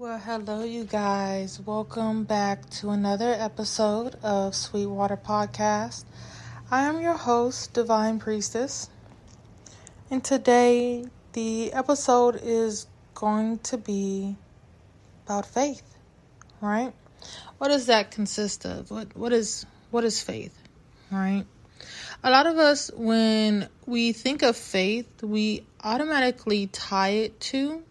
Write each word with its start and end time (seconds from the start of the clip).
Well, 0.00 0.16
hello, 0.16 0.64
you 0.64 0.84
guys. 0.84 1.60
Welcome 1.60 2.24
back 2.24 2.70
to 2.80 2.88
another 2.88 3.36
episode 3.38 4.16
of 4.22 4.54
Sweetwater 4.54 5.18
Podcast. 5.18 6.06
I 6.70 6.84
am 6.84 7.02
your 7.02 7.18
host, 7.18 7.74
Divine 7.74 8.18
Priestess. 8.18 8.88
And 10.10 10.24
today, 10.24 11.04
the 11.34 11.74
episode 11.74 12.40
is 12.42 12.86
going 13.12 13.58
to 13.58 13.76
be 13.76 14.36
about 15.26 15.44
faith, 15.44 15.98
right? 16.62 16.94
What 17.58 17.68
does 17.68 17.84
that 17.84 18.10
consist 18.10 18.64
of? 18.64 18.90
What 18.90 19.14
what 19.14 19.34
is 19.34 19.66
what 19.90 20.04
is 20.04 20.22
faith, 20.22 20.56
right? 21.12 21.44
A 22.24 22.30
lot 22.30 22.46
of 22.46 22.56
us 22.56 22.90
when 22.96 23.68
we 23.84 24.14
think 24.14 24.40
of 24.40 24.56
faith, 24.56 25.22
we 25.22 25.66
automatically 25.84 26.68
tie 26.68 27.28
it 27.28 27.38
to 27.52 27.82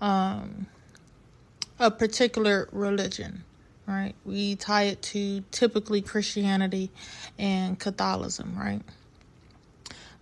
um 0.00 0.66
a 1.78 1.90
particular 1.90 2.68
religion, 2.72 3.44
right? 3.86 4.14
We 4.24 4.56
tie 4.56 4.84
it 4.84 5.02
to 5.02 5.42
typically 5.50 6.02
Christianity 6.02 6.90
and 7.38 7.78
Catholicism, 7.78 8.56
right? 8.58 8.82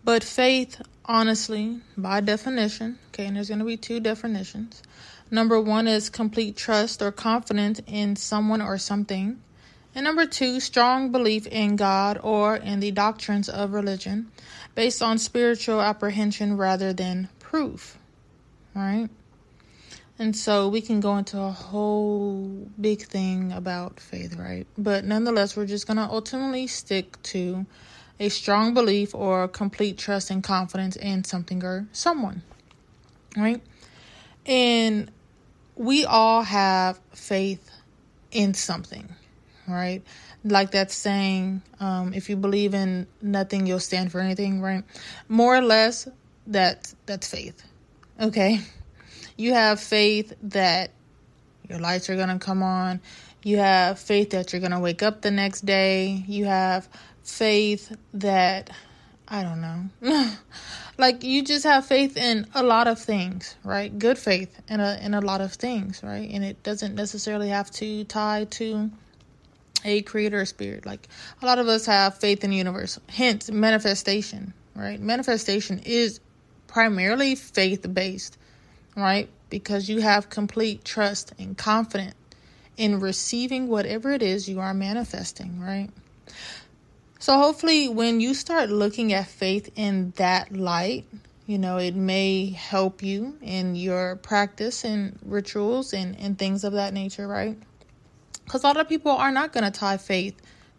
But 0.04 0.22
faith, 0.22 0.80
honestly, 1.04 1.80
by 1.96 2.20
definition, 2.20 2.98
okay, 3.08 3.26
and 3.26 3.36
there's 3.36 3.48
going 3.48 3.58
to 3.58 3.64
be 3.64 3.76
two 3.76 3.98
definitions. 3.98 4.82
Number 5.30 5.60
one 5.60 5.88
is 5.88 6.10
complete 6.10 6.56
trust 6.56 7.02
or 7.02 7.10
confidence 7.10 7.80
in 7.86 8.14
someone 8.14 8.62
or 8.62 8.78
something. 8.78 9.42
And 9.94 10.04
number 10.04 10.26
two, 10.26 10.60
strong 10.60 11.10
belief 11.10 11.46
in 11.46 11.74
God 11.74 12.20
or 12.22 12.54
in 12.56 12.80
the 12.80 12.92
doctrines 12.92 13.48
of 13.48 13.72
religion 13.72 14.30
based 14.74 15.02
on 15.02 15.18
spiritual 15.18 15.80
apprehension 15.80 16.56
rather 16.56 16.92
than 16.92 17.28
proof, 17.40 17.98
right? 18.74 19.08
And 20.18 20.34
so 20.34 20.68
we 20.68 20.80
can 20.80 21.00
go 21.00 21.16
into 21.16 21.38
a 21.38 21.50
whole 21.50 22.70
big 22.80 23.02
thing 23.02 23.52
about 23.52 24.00
faith, 24.00 24.36
right? 24.36 24.66
But 24.78 25.04
nonetheless, 25.04 25.56
we're 25.56 25.66
just 25.66 25.86
going 25.86 25.98
to 25.98 26.04
ultimately 26.04 26.66
stick 26.66 27.20
to 27.24 27.66
a 28.18 28.30
strong 28.30 28.72
belief 28.72 29.14
or 29.14 29.46
complete 29.46 29.98
trust 29.98 30.30
and 30.30 30.42
confidence 30.42 30.96
in 30.96 31.24
something 31.24 31.62
or 31.62 31.86
someone, 31.92 32.42
right? 33.36 33.60
And 34.46 35.10
we 35.74 36.06
all 36.06 36.42
have 36.42 36.98
faith 37.12 37.70
in 38.30 38.54
something, 38.54 39.14
right? 39.68 40.02
Like 40.44 40.70
that 40.70 40.90
saying, 40.90 41.60
um, 41.78 42.14
if 42.14 42.30
you 42.30 42.36
believe 42.36 42.72
in 42.72 43.06
nothing, 43.20 43.66
you'll 43.66 43.80
stand 43.80 44.12
for 44.12 44.20
anything, 44.20 44.62
right? 44.62 44.84
More 45.28 45.56
or 45.56 45.60
less, 45.60 46.08
that 46.46 46.94
that's 47.04 47.28
faith, 47.28 47.62
okay? 48.20 48.60
You 49.36 49.52
have 49.54 49.80
faith 49.80 50.32
that 50.42 50.90
your 51.68 51.78
lights 51.78 52.08
are 52.08 52.16
going 52.16 52.28
to 52.28 52.38
come 52.38 52.62
on. 52.62 53.00
You 53.42 53.58
have 53.58 53.98
faith 53.98 54.30
that 54.30 54.52
you're 54.52 54.60
going 54.60 54.72
to 54.72 54.80
wake 54.80 55.02
up 55.02 55.22
the 55.22 55.30
next 55.30 55.66
day. 55.66 56.24
You 56.26 56.46
have 56.46 56.88
faith 57.22 57.96
that, 58.14 58.70
I 59.28 59.42
don't 59.42 59.60
know. 59.60 60.30
like 60.98 61.22
you 61.22 61.42
just 61.42 61.64
have 61.64 61.86
faith 61.86 62.16
in 62.16 62.46
a 62.54 62.62
lot 62.62 62.86
of 62.86 62.98
things, 62.98 63.56
right? 63.64 63.96
Good 63.96 64.18
faith 64.18 64.60
in 64.68 64.80
a 64.80 64.98
in 65.02 65.14
a 65.14 65.20
lot 65.20 65.40
of 65.40 65.52
things, 65.52 66.02
right? 66.02 66.28
And 66.30 66.44
it 66.44 66.62
doesn't 66.62 66.94
necessarily 66.94 67.48
have 67.48 67.70
to 67.72 68.04
tie 68.04 68.44
to 68.50 68.90
a 69.84 70.02
creator 70.02 70.44
spirit. 70.44 70.86
Like 70.86 71.08
a 71.42 71.46
lot 71.46 71.58
of 71.58 71.68
us 71.68 71.86
have 71.86 72.18
faith 72.18 72.42
in 72.44 72.50
the 72.50 72.56
universe. 72.56 72.98
Hence 73.08 73.50
manifestation, 73.50 74.54
right? 74.74 75.00
Manifestation 75.00 75.80
is 75.80 76.20
primarily 76.66 77.34
faith 77.34 77.92
based 77.92 78.38
right? 78.96 79.28
Because 79.50 79.88
you 79.88 80.00
have 80.00 80.30
complete 80.30 80.84
trust 80.84 81.32
and 81.38 81.56
confidence 81.56 82.14
in 82.76 83.00
receiving 83.00 83.68
whatever 83.68 84.12
it 84.12 84.22
is 84.22 84.48
you 84.48 84.60
are 84.60 84.74
manifesting, 84.74 85.60
right? 85.60 85.90
So 87.18 87.38
hopefully 87.38 87.88
when 87.88 88.20
you 88.20 88.34
start 88.34 88.70
looking 88.70 89.12
at 89.12 89.26
faith 89.26 89.70
in 89.76 90.12
that 90.16 90.52
light, 90.52 91.06
you 91.46 91.58
know, 91.58 91.78
it 91.78 91.94
may 91.94 92.50
help 92.50 93.02
you 93.02 93.36
in 93.40 93.76
your 93.76 94.16
practice 94.16 94.84
and 94.84 95.18
rituals 95.24 95.92
and, 95.92 96.18
and 96.18 96.38
things 96.38 96.64
of 96.64 96.72
that 96.74 96.92
nature, 96.92 97.26
right? 97.26 97.56
Because 98.44 98.64
a 98.64 98.66
lot 98.66 98.76
of 98.76 98.88
people 98.88 99.12
are 99.12 99.32
not 99.32 99.52
going 99.52 99.64
to 99.64 99.70
tie 99.70 99.96
faith 99.96 100.34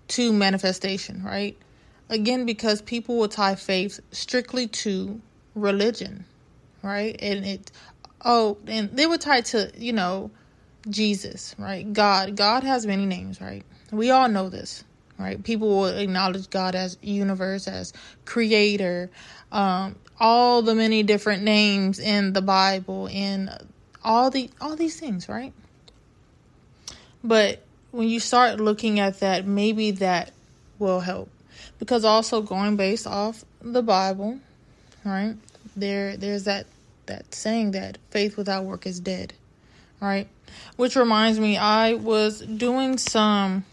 to 0.09 0.31
manifestation, 0.31 1.23
right? 1.23 1.57
Again, 2.09 2.45
because 2.45 2.81
people 2.81 3.17
will 3.17 3.27
tie 3.27 3.55
faith 3.55 3.99
strictly 4.11 4.67
to 4.67 5.19
religion, 5.55 6.25
right? 6.83 7.15
And 7.21 7.45
it 7.45 7.71
oh, 8.27 8.57
and 8.67 8.91
they 8.91 9.07
were 9.07 9.17
tied 9.17 9.45
to, 9.45 9.71
you 9.75 9.93
know, 9.93 10.29
Jesus, 10.89 11.55
right? 11.57 11.91
God. 11.91 12.35
God 12.35 12.63
has 12.63 12.85
many 12.85 13.05
names, 13.05 13.41
right? 13.41 13.63
We 13.89 14.11
all 14.11 14.27
know 14.27 14.49
this, 14.49 14.83
right? 15.17 15.41
People 15.41 15.69
will 15.69 15.85
acknowledge 15.85 16.49
God 16.49 16.75
as 16.75 16.97
universe, 17.01 17.67
as 17.67 17.93
creator, 18.25 19.09
um, 19.51 19.95
all 20.19 20.61
the 20.61 20.75
many 20.75 21.03
different 21.03 21.43
names 21.43 21.99
in 21.99 22.33
the 22.33 22.41
Bible 22.41 23.07
and 23.11 23.49
all 24.03 24.29
the 24.29 24.49
all 24.59 24.75
these 24.75 24.99
things, 24.99 25.29
right? 25.29 25.53
But 27.23 27.63
when 27.91 28.09
you 28.09 28.19
start 28.19 28.59
looking 28.59 28.99
at 28.99 29.21
that, 29.21 29.45
maybe 29.45 29.91
that 29.91 30.31
will 30.79 30.99
help. 30.99 31.29
Because 31.79 32.03
also 32.03 32.41
going 32.41 32.75
based 32.75 33.07
off 33.07 33.45
the 33.61 33.81
Bible, 33.81 34.39
right? 35.05 35.35
There 35.75 36.17
there's 36.17 36.43
that 36.43 36.65
that 37.07 37.33
saying 37.33 37.71
that 37.71 37.97
faith 38.09 38.37
without 38.37 38.63
work 38.65 38.85
is 38.85 38.99
dead, 38.99 39.33
right? 39.99 40.27
Which 40.75 40.95
reminds 40.95 41.39
me, 41.39 41.57
I 41.57 41.95
was 41.95 42.41
doing 42.41 42.97
some 42.97 43.65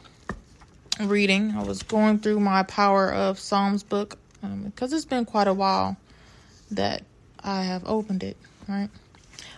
reading. 1.01 1.55
I 1.57 1.63
was 1.63 1.83
going 1.83 2.19
through 2.19 2.41
my 2.41 2.63
Power 2.65 3.13
of 3.13 3.39
Psalms 3.39 3.83
book 3.83 4.19
um, 4.43 4.63
because 4.65 4.93
it's 4.93 5.05
been 5.05 5.25
quite 5.25 5.49
a 5.49 5.55
while 5.55 5.97
that 6.71 7.03
I 7.41 7.63
have 7.63 7.85
opened 7.87 8.23
it, 8.23 8.37
right? 8.69 8.89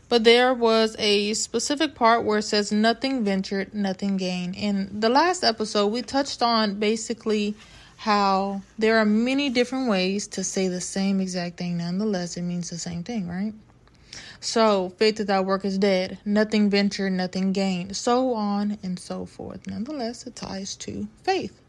But 0.08 0.24
there 0.24 0.54
was 0.54 0.94
a 0.98 1.34
specific 1.34 1.94
part 1.94 2.24
where 2.24 2.38
it 2.38 2.42
says, 2.42 2.70
Nothing 2.70 3.24
ventured, 3.24 3.74
nothing 3.74 4.16
gained. 4.16 4.54
In 4.54 5.00
the 5.00 5.08
last 5.08 5.42
episode, 5.42 5.88
we 5.88 6.02
touched 6.02 6.42
on 6.42 6.78
basically 6.78 7.56
how 7.96 8.62
there 8.78 8.98
are 8.98 9.04
many 9.04 9.50
different 9.50 9.88
ways 9.88 10.28
to 10.28 10.44
say 10.44 10.68
the 10.68 10.80
same 10.80 11.20
exact 11.20 11.56
thing. 11.56 11.78
Nonetheless, 11.78 12.36
it 12.36 12.42
means 12.42 12.70
the 12.70 12.78
same 12.78 13.02
thing, 13.02 13.26
right? 13.28 13.52
So, 14.40 14.90
faith 14.90 15.18
without 15.18 15.46
work 15.46 15.64
is 15.64 15.78
dead. 15.78 16.18
Nothing 16.24 16.70
ventured, 16.70 17.12
nothing 17.12 17.52
gained. 17.52 17.96
So 17.96 18.34
on 18.34 18.78
and 18.82 18.98
so 18.98 19.26
forth. 19.26 19.66
Nonetheless, 19.66 20.26
it 20.26 20.36
ties 20.36 20.76
to 20.76 21.08
faith. 21.22 21.60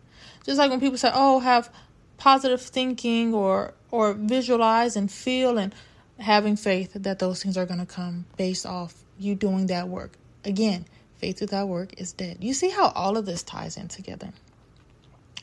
Just 0.46 0.58
like 0.58 0.70
when 0.70 0.80
people 0.80 0.98
say, 0.98 1.12
oh, 1.14 1.40
have 1.40 1.72
positive 2.18 2.62
thinking 2.62 3.34
or 3.34 3.74
or 3.92 4.14
visualize 4.14 4.96
and 4.96 5.12
feel 5.12 5.58
and 5.58 5.74
having 6.20 6.56
faith 6.56 6.94
that 6.94 7.20
those 7.20 7.42
things 7.42 7.58
are 7.58 7.66
going 7.66 7.80
to 7.80 7.86
come 7.86 8.26
based 8.38 8.66
off 8.66 8.96
you 9.18 9.36
doing 9.36 9.68
that 9.68 9.88
work. 9.88 10.14
Again, 10.44 10.86
faith 11.18 11.42
without 11.42 11.68
work 11.68 12.00
is 12.00 12.12
dead. 12.14 12.38
You 12.42 12.54
see 12.54 12.70
how 12.70 12.90
all 12.90 13.18
of 13.18 13.26
this 13.26 13.44
ties 13.44 13.78
in 13.78 13.88
together. 13.88 14.30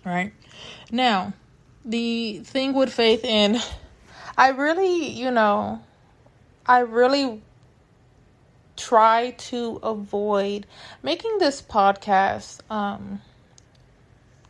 Right? 0.04 0.32
Now, 0.90 1.32
the 1.84 2.40
thing 2.44 2.74
with 2.74 2.92
faith 2.92 3.24
in 3.24 3.58
I 4.36 4.48
really, 4.48 5.10
you 5.10 5.30
know, 5.30 5.80
I 6.66 6.80
really 6.80 7.42
try 8.76 9.30
to 9.38 9.78
avoid 9.82 10.66
making 11.02 11.38
this 11.38 11.62
podcast 11.62 12.58
um 12.70 13.20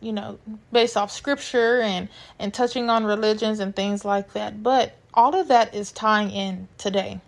you 0.01 0.13
know 0.13 0.39
based 0.73 0.97
off 0.97 1.11
scripture 1.11 1.81
and 1.81 2.09
and 2.39 2.55
touching 2.55 2.89
on 2.89 3.05
religions 3.05 3.61
and 3.61 3.77
things 3.77 4.05
like 4.05 4.33
that. 4.33 4.63
But 4.63 4.95
all 5.13 5.35
of 5.35 5.49
that 5.49 5.75
is 5.75 5.93
tying 5.93 6.31
in 6.31 6.69
today 6.79 7.21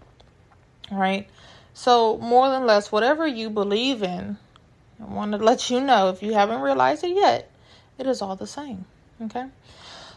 right? 0.91 1.29
So 1.75 2.17
more 2.19 2.49
than 2.49 2.67
less 2.67 2.91
whatever 2.91 3.27
you 3.27 3.51
believe 3.51 4.03
in 4.03 4.39
i 5.01 5.05
want 5.05 5.33
to 5.33 5.39
let 5.39 5.69
you 5.69 5.81
know 5.81 6.09
if 6.09 6.23
you 6.23 6.33
haven't 6.33 6.61
realized 6.61 7.05
it 7.05 7.15
yet 7.15 7.51
it 7.99 8.07
is 8.07 8.23
all 8.23 8.35
the 8.35 8.47
same 8.47 8.87
okay 9.21 9.47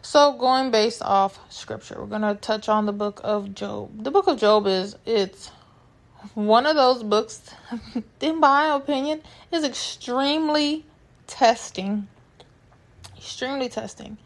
so 0.01 0.33
going 0.33 0.71
based 0.71 1.01
off 1.01 1.39
scripture, 1.49 1.99
we're 1.99 2.07
going 2.07 2.21
to 2.21 2.35
touch 2.35 2.69
on 2.69 2.85
the 2.85 2.93
book 2.93 3.19
of 3.23 3.53
Job. 3.53 4.03
The 4.03 4.11
book 4.11 4.27
of 4.27 4.39
Job 4.39 4.67
is 4.67 4.95
it's 5.05 5.51
one 6.33 6.65
of 6.65 6.75
those 6.75 7.03
books 7.03 7.53
in 8.21 8.39
my 8.39 8.75
opinion 8.75 9.21
is 9.51 9.63
extremely 9.63 10.85
testing. 11.27 12.07
Extremely 13.17 13.69
testing. 13.69 14.17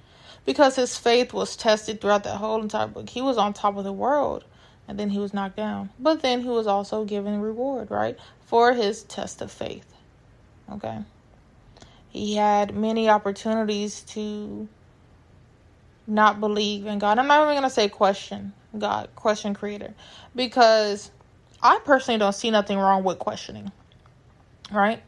Because 0.46 0.75
his 0.75 0.98
faith 0.98 1.34
was 1.34 1.56
tested 1.56 2.02
throughout 2.02 2.24
that 2.25 2.38
whole 2.38 2.62
entire 2.62 2.88
book. 2.88 3.10
He 3.10 3.22
was 3.22 3.38
on 3.38 3.54
top 3.54 3.78
of 3.78 3.84
the 3.84 3.94
world 3.94 4.44
and 4.88 5.00
then 5.00 5.10
he 5.10 5.20
was 5.20 5.34
knocked 5.34 5.56
down. 5.56 5.90
But 5.98 6.22
then 6.22 6.42
he 6.42 6.50
was 6.50 6.68
also 6.68 7.06
given 7.06 7.42
reward, 7.42 7.90
right? 7.90 8.18
For 8.46 8.74
his 8.74 9.04
test 9.04 9.42
of 9.42 9.52
faith. 9.52 9.94
Okay. 10.72 11.00
He 12.10 12.36
had 12.36 12.75
many 12.75 13.10
opportunities 13.10 14.02
to 14.02 14.68
not 16.08 16.40
believe 16.40 16.86
in 16.86 17.00
God. 17.00 17.20
I'm 17.20 17.28
not 17.28 17.44
even 17.44 17.54
going 17.54 17.64
to 17.64 17.70
say 17.70 17.90
question 17.90 18.54
God, 18.78 19.10
question 19.16 19.54
creator, 19.54 19.94
because 20.36 21.12
I 21.62 21.80
personally 21.86 22.18
don't 22.18 22.34
see 22.34 22.52
nothing 22.52 22.78
wrong 22.78 23.04
with 23.04 23.20
questioning, 23.20 23.72
right? 24.72 25.02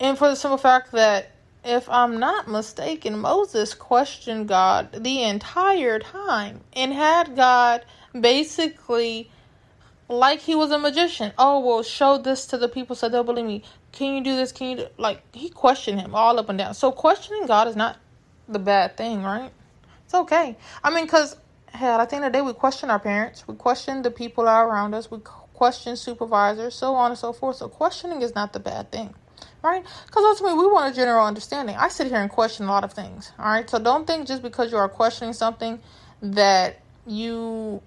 And 0.00 0.18
for 0.18 0.28
the 0.28 0.36
simple 0.36 0.58
fact 0.58 0.92
that 0.92 1.30
if 1.64 1.88
I'm 1.88 2.18
not 2.18 2.48
mistaken, 2.48 3.18
Moses 3.18 3.74
questioned 3.74 4.48
God 4.48 4.92
the 4.92 5.22
entire 5.22 5.98
time 5.98 6.60
and 6.72 6.92
had 6.92 7.36
God 7.36 7.84
basically 8.18 9.30
like 10.08 10.40
he 10.40 10.54
was 10.54 10.70
a 10.70 10.78
magician. 10.78 11.32
Oh, 11.36 11.60
well, 11.60 11.82
show 11.82 12.18
this 12.18 12.46
to 12.46 12.58
the 12.58 12.68
people 12.68 12.96
so 12.96 13.08
they'll 13.08 13.24
believe 13.24 13.44
me. 13.44 13.62
Can 13.92 14.14
you 14.14 14.22
do 14.22 14.36
this? 14.36 14.52
Can 14.52 14.70
you 14.70 14.76
do 14.84 14.86
like 14.96 15.22
he 15.34 15.48
questioned 15.50 16.00
him 16.00 16.14
all 16.14 16.38
up 16.38 16.48
and 16.48 16.58
down. 16.58 16.74
So 16.74 16.92
questioning 16.92 17.46
God 17.46 17.68
is 17.68 17.76
not 17.76 17.98
the 18.48 18.58
bad 18.58 18.96
thing, 18.96 19.22
right? 19.22 19.52
It's 20.08 20.14
okay. 20.14 20.56
I 20.82 20.88
mean, 20.88 21.04
because 21.04 21.36
hell, 21.66 22.00
at 22.00 22.08
the 22.08 22.16
end 22.16 22.24
of 22.24 22.32
the 22.32 22.38
day, 22.38 22.42
we 22.42 22.54
question 22.54 22.88
our 22.88 22.98
parents, 22.98 23.46
we 23.46 23.54
question 23.54 24.00
the 24.00 24.10
people 24.10 24.48
are 24.48 24.66
around 24.66 24.94
us, 24.94 25.10
we 25.10 25.18
question 25.52 25.96
supervisors, 25.96 26.74
so 26.74 26.94
on 26.94 27.10
and 27.10 27.18
so 27.18 27.30
forth. 27.30 27.56
So 27.56 27.68
questioning 27.68 28.22
is 28.22 28.34
not 28.34 28.54
the 28.54 28.60
bad 28.60 28.90
thing 28.90 29.14
right? 29.62 29.84
Because 30.06 30.24
ultimately, 30.24 30.58
we 30.58 30.66
want 30.66 30.92
a 30.92 30.96
general 30.96 31.26
understanding. 31.26 31.76
I 31.76 31.88
sit 31.88 32.06
here 32.06 32.16
and 32.16 32.30
question 32.30 32.66
a 32.66 32.70
lot 32.70 32.84
of 32.84 32.92
things, 32.92 33.32
all 33.38 33.46
right? 33.46 33.68
So 33.68 33.78
don't 33.78 34.06
think 34.06 34.26
just 34.26 34.42
because 34.42 34.72
you 34.72 34.78
are 34.78 34.88
questioning 34.88 35.34
something 35.34 35.78
that 36.22 36.80
you 37.06 37.82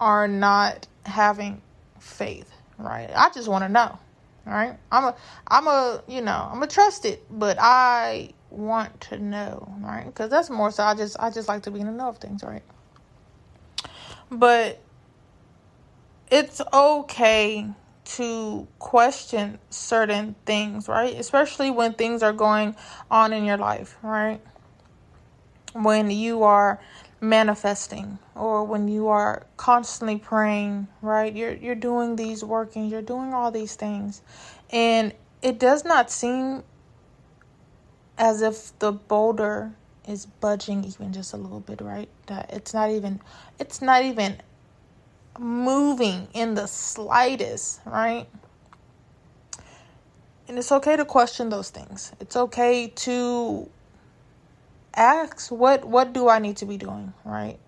are 0.00 0.28
not 0.28 0.86
having 1.04 1.60
faith, 2.00 2.50
right? 2.78 3.10
I 3.14 3.30
just 3.30 3.48
want 3.48 3.64
to 3.64 3.68
know, 3.68 3.98
all 4.46 4.52
right? 4.52 4.78
I'm 4.90 5.04
a, 5.04 5.16
I'm 5.46 5.66
a, 5.66 6.02
you 6.08 6.22
know, 6.22 6.48
I'm 6.50 6.62
a 6.62 6.66
trust 6.66 7.04
it, 7.04 7.24
but 7.30 7.58
I 7.60 8.30
want 8.50 9.00
to 9.02 9.18
know, 9.18 9.74
right? 9.80 10.06
Because 10.06 10.30
that's 10.30 10.50
more 10.50 10.70
so. 10.70 10.84
I 10.84 10.94
just, 10.94 11.16
I 11.18 11.30
just 11.30 11.48
like 11.48 11.62
to 11.64 11.70
be 11.70 11.80
in 11.80 11.86
the 11.86 11.92
know 11.92 12.08
of 12.08 12.18
things, 12.18 12.42
right? 12.42 12.62
But 14.30 14.80
it's 16.30 16.60
okay 16.72 17.66
to 18.04 18.66
question 18.78 19.58
certain 19.70 20.34
things, 20.46 20.88
right? 20.88 21.14
Especially 21.14 21.70
when 21.70 21.92
things 21.94 22.22
are 22.22 22.32
going 22.32 22.74
on 23.10 23.32
in 23.32 23.44
your 23.44 23.58
life, 23.58 23.96
right? 24.02 24.40
When 25.74 26.10
you 26.10 26.42
are 26.42 26.80
manifesting 27.20 28.18
or 28.34 28.64
when 28.64 28.88
you 28.88 29.08
are 29.08 29.46
constantly 29.56 30.18
praying, 30.18 30.88
right? 31.02 31.34
You're 31.34 31.54
you're 31.54 31.74
doing 31.74 32.16
these 32.16 32.44
working, 32.44 32.86
you're 32.86 33.02
doing 33.02 33.34
all 33.34 33.50
these 33.50 33.74
things. 33.74 34.22
And 34.70 35.12
it 35.42 35.58
does 35.58 35.84
not 35.84 36.10
seem 36.10 36.62
as 38.18 38.42
if 38.42 38.76
the 38.80 38.92
boulder 38.92 39.72
is 40.06 40.26
budging 40.26 40.84
even 40.84 41.12
just 41.12 41.32
a 41.32 41.36
little 41.36 41.60
bit, 41.60 41.80
right? 41.80 42.08
That 42.26 42.50
it's 42.52 42.74
not 42.74 42.90
even 42.90 43.20
it's 43.58 43.80
not 43.80 44.02
even 44.02 44.38
moving 45.38 46.28
in 46.34 46.54
the 46.54 46.66
slightest, 46.66 47.80
right? 47.86 48.26
And 50.48 50.58
it's 50.58 50.72
okay 50.72 50.96
to 50.96 51.04
question 51.04 51.50
those 51.50 51.70
things. 51.70 52.12
It's 52.20 52.36
okay 52.36 52.88
to 52.88 53.68
ask 54.94 55.50
what 55.50 55.84
what 55.84 56.12
do 56.12 56.28
I 56.28 56.38
need 56.38 56.56
to 56.58 56.66
be 56.66 56.76
doing, 56.76 57.12
right? 57.24 57.58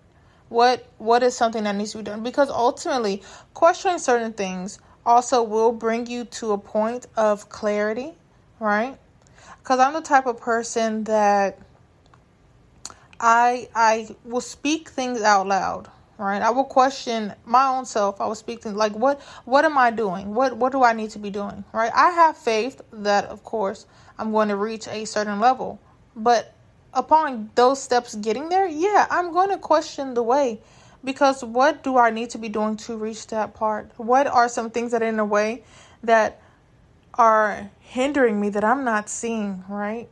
What 0.49 0.85
what 0.97 1.23
is 1.23 1.35
something 1.35 1.63
that 1.63 1.75
needs 1.75 1.91
to 1.93 1.99
be 1.99 2.03
done? 2.03 2.23
Because 2.23 2.49
ultimately, 2.49 3.21
questioning 3.53 3.99
certain 3.99 4.33
things 4.33 4.79
also 5.05 5.43
will 5.43 5.71
bring 5.71 6.07
you 6.07 6.25
to 6.25 6.51
a 6.51 6.57
point 6.57 7.07
of 7.15 7.49
clarity, 7.49 8.13
right? 8.59 8.97
Cuz 9.63 9.79
I'm 9.79 9.93
the 9.93 10.01
type 10.01 10.25
of 10.25 10.39
person 10.39 11.03
that 11.05 11.59
I 13.19 13.69
I 13.75 14.15
will 14.25 14.41
speak 14.41 14.89
things 14.89 15.21
out 15.21 15.47
loud, 15.47 15.89
right? 16.17 16.41
I 16.41 16.49
will 16.49 16.63
question 16.63 17.35
my 17.45 17.67
own 17.67 17.85
self. 17.85 18.19
I 18.19 18.25
will 18.25 18.35
speak 18.35 18.61
to 18.61 18.71
like 18.71 18.93
what 18.93 19.21
what 19.45 19.63
am 19.63 19.77
I 19.77 19.91
doing? 19.91 20.33
What 20.33 20.57
what 20.57 20.71
do 20.71 20.83
I 20.83 20.93
need 20.93 21.11
to 21.11 21.19
be 21.19 21.29
doing? 21.29 21.63
Right? 21.71 21.91
I 21.93 22.09
have 22.09 22.35
faith 22.35 22.81
that 22.91 23.25
of 23.25 23.43
course 23.43 23.85
I'm 24.17 24.31
going 24.31 24.49
to 24.49 24.55
reach 24.55 24.87
a 24.87 25.05
certain 25.05 25.39
level. 25.39 25.79
But 26.15 26.53
upon 26.93 27.51
those 27.55 27.81
steps 27.81 28.15
getting 28.15 28.49
there, 28.49 28.67
yeah, 28.67 29.05
I'm 29.09 29.31
going 29.31 29.49
to 29.49 29.57
question 29.57 30.15
the 30.15 30.23
way 30.23 30.59
because 31.03 31.43
what 31.43 31.83
do 31.83 31.97
I 31.97 32.09
need 32.09 32.31
to 32.31 32.37
be 32.37 32.49
doing 32.49 32.77
to 32.77 32.97
reach 32.97 33.27
that 33.27 33.53
part? 33.53 33.91
What 33.97 34.27
are 34.27 34.49
some 34.49 34.69
things 34.71 34.91
that 34.91 35.01
are 35.01 35.07
in 35.07 35.17
the 35.17 35.25
way 35.25 35.63
that 36.03 36.41
are 37.13 37.69
hindering 37.79 38.39
me 38.39 38.49
that 38.49 38.63
I'm 38.63 38.83
not 38.83 39.09
seeing, 39.09 39.63
right? 39.67 40.09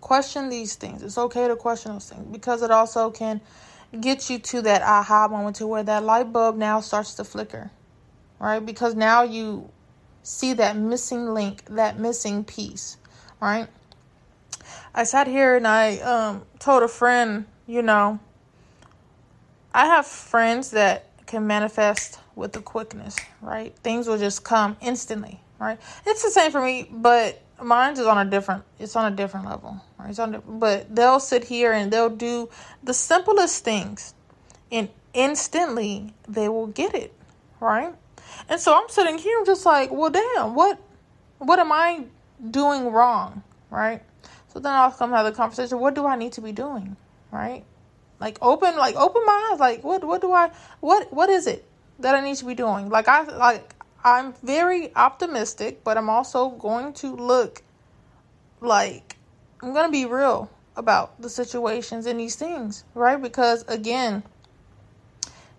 Question 0.00 0.48
these 0.48 0.74
things. 0.74 1.02
It's 1.02 1.18
okay 1.18 1.48
to 1.48 1.56
question 1.56 1.92
those 1.92 2.08
things 2.08 2.26
because 2.30 2.62
it 2.62 2.70
also 2.70 3.10
can 3.10 3.40
get 4.00 4.28
you 4.28 4.38
to 4.38 4.62
that 4.62 4.82
aha 4.82 5.28
moment 5.28 5.56
to 5.56 5.66
where 5.66 5.82
that 5.82 6.04
light 6.04 6.32
bulb 6.32 6.56
now 6.56 6.80
starts 6.80 7.14
to 7.14 7.24
flicker, 7.24 7.70
right? 8.38 8.64
Because 8.64 8.94
now 8.94 9.22
you 9.22 9.70
see 10.22 10.52
that 10.54 10.76
missing 10.76 11.32
link, 11.32 11.64
that 11.66 11.98
missing 11.98 12.44
piece, 12.44 12.96
right? 13.40 13.68
I 14.94 15.04
sat 15.04 15.26
here 15.26 15.56
and 15.56 15.66
I 15.66 15.98
um, 15.98 16.42
told 16.58 16.82
a 16.82 16.88
friend, 16.88 17.46
you 17.66 17.82
know, 17.82 18.18
I 19.72 19.86
have 19.86 20.06
friends 20.06 20.70
that 20.72 21.06
can 21.26 21.46
manifest 21.46 22.18
with 22.38 22.52
the 22.52 22.60
quickness, 22.60 23.16
right? 23.42 23.74
Things 23.82 24.06
will 24.06 24.18
just 24.18 24.44
come 24.44 24.76
instantly, 24.80 25.40
right? 25.58 25.78
It's 26.06 26.22
the 26.22 26.30
same 26.30 26.52
for 26.52 26.62
me, 26.62 26.88
but 26.90 27.42
mine 27.62 27.94
is 27.94 28.00
on 28.00 28.24
a 28.24 28.30
different 28.30 28.62
it's 28.78 28.94
on 28.94 29.12
a 29.12 29.16
different 29.16 29.44
level 29.44 29.82
right 29.98 30.10
it's 30.10 30.18
on 30.20 30.40
but 30.46 30.94
they'll 30.94 31.18
sit 31.18 31.42
here 31.42 31.72
and 31.72 31.92
they'll 31.92 32.08
do 32.08 32.48
the 32.84 32.94
simplest 32.94 33.64
things 33.64 34.14
and 34.70 34.88
instantly 35.12 36.14
they 36.28 36.48
will 36.48 36.68
get 36.68 36.94
it 36.94 37.12
right 37.58 37.92
and 38.48 38.60
so 38.60 38.72
i'm 38.72 38.88
sitting 38.88 39.18
here 39.18 39.44
just 39.44 39.66
like 39.66 39.90
well 39.90 40.08
damn 40.08 40.54
what 40.54 40.78
what 41.38 41.58
am 41.58 41.72
i 41.72 42.04
doing 42.48 42.92
wrong 42.92 43.42
right 43.70 44.02
so 44.52 44.60
then 44.60 44.72
i'll 44.72 44.92
come 44.92 45.10
have 45.10 45.26
the 45.26 45.32
conversation 45.32 45.80
what 45.80 45.94
do 45.94 46.06
i 46.06 46.14
need 46.14 46.32
to 46.32 46.40
be 46.40 46.52
doing 46.52 46.96
right 47.32 47.64
like 48.20 48.38
open 48.40 48.76
like 48.76 48.94
open 48.96 49.22
my 49.26 49.50
eyes 49.50 49.58
like 49.58 49.82
what 49.82 50.04
what 50.04 50.20
do 50.20 50.32
i 50.32 50.50
what 50.80 51.12
what 51.12 51.28
is 51.28 51.48
it 51.48 51.67
that 51.98 52.14
i 52.14 52.20
need 52.20 52.36
to 52.36 52.44
be 52.44 52.54
doing 52.54 52.88
like 52.88 53.08
i 53.08 53.22
like 53.22 53.74
I'm 54.04 54.32
very 54.42 54.94
optimistic, 54.94 55.82
but 55.82 55.96
I'm 55.98 56.08
also 56.08 56.50
going 56.50 56.92
to 56.94 57.14
look 57.14 57.62
like 58.60 59.16
I'm 59.62 59.72
going 59.72 59.86
to 59.86 59.92
be 59.92 60.06
real 60.06 60.50
about 60.76 61.20
the 61.20 61.28
situations 61.28 62.06
and 62.06 62.20
these 62.20 62.36
things, 62.36 62.84
right? 62.94 63.20
Because 63.20 63.64
again, 63.66 64.22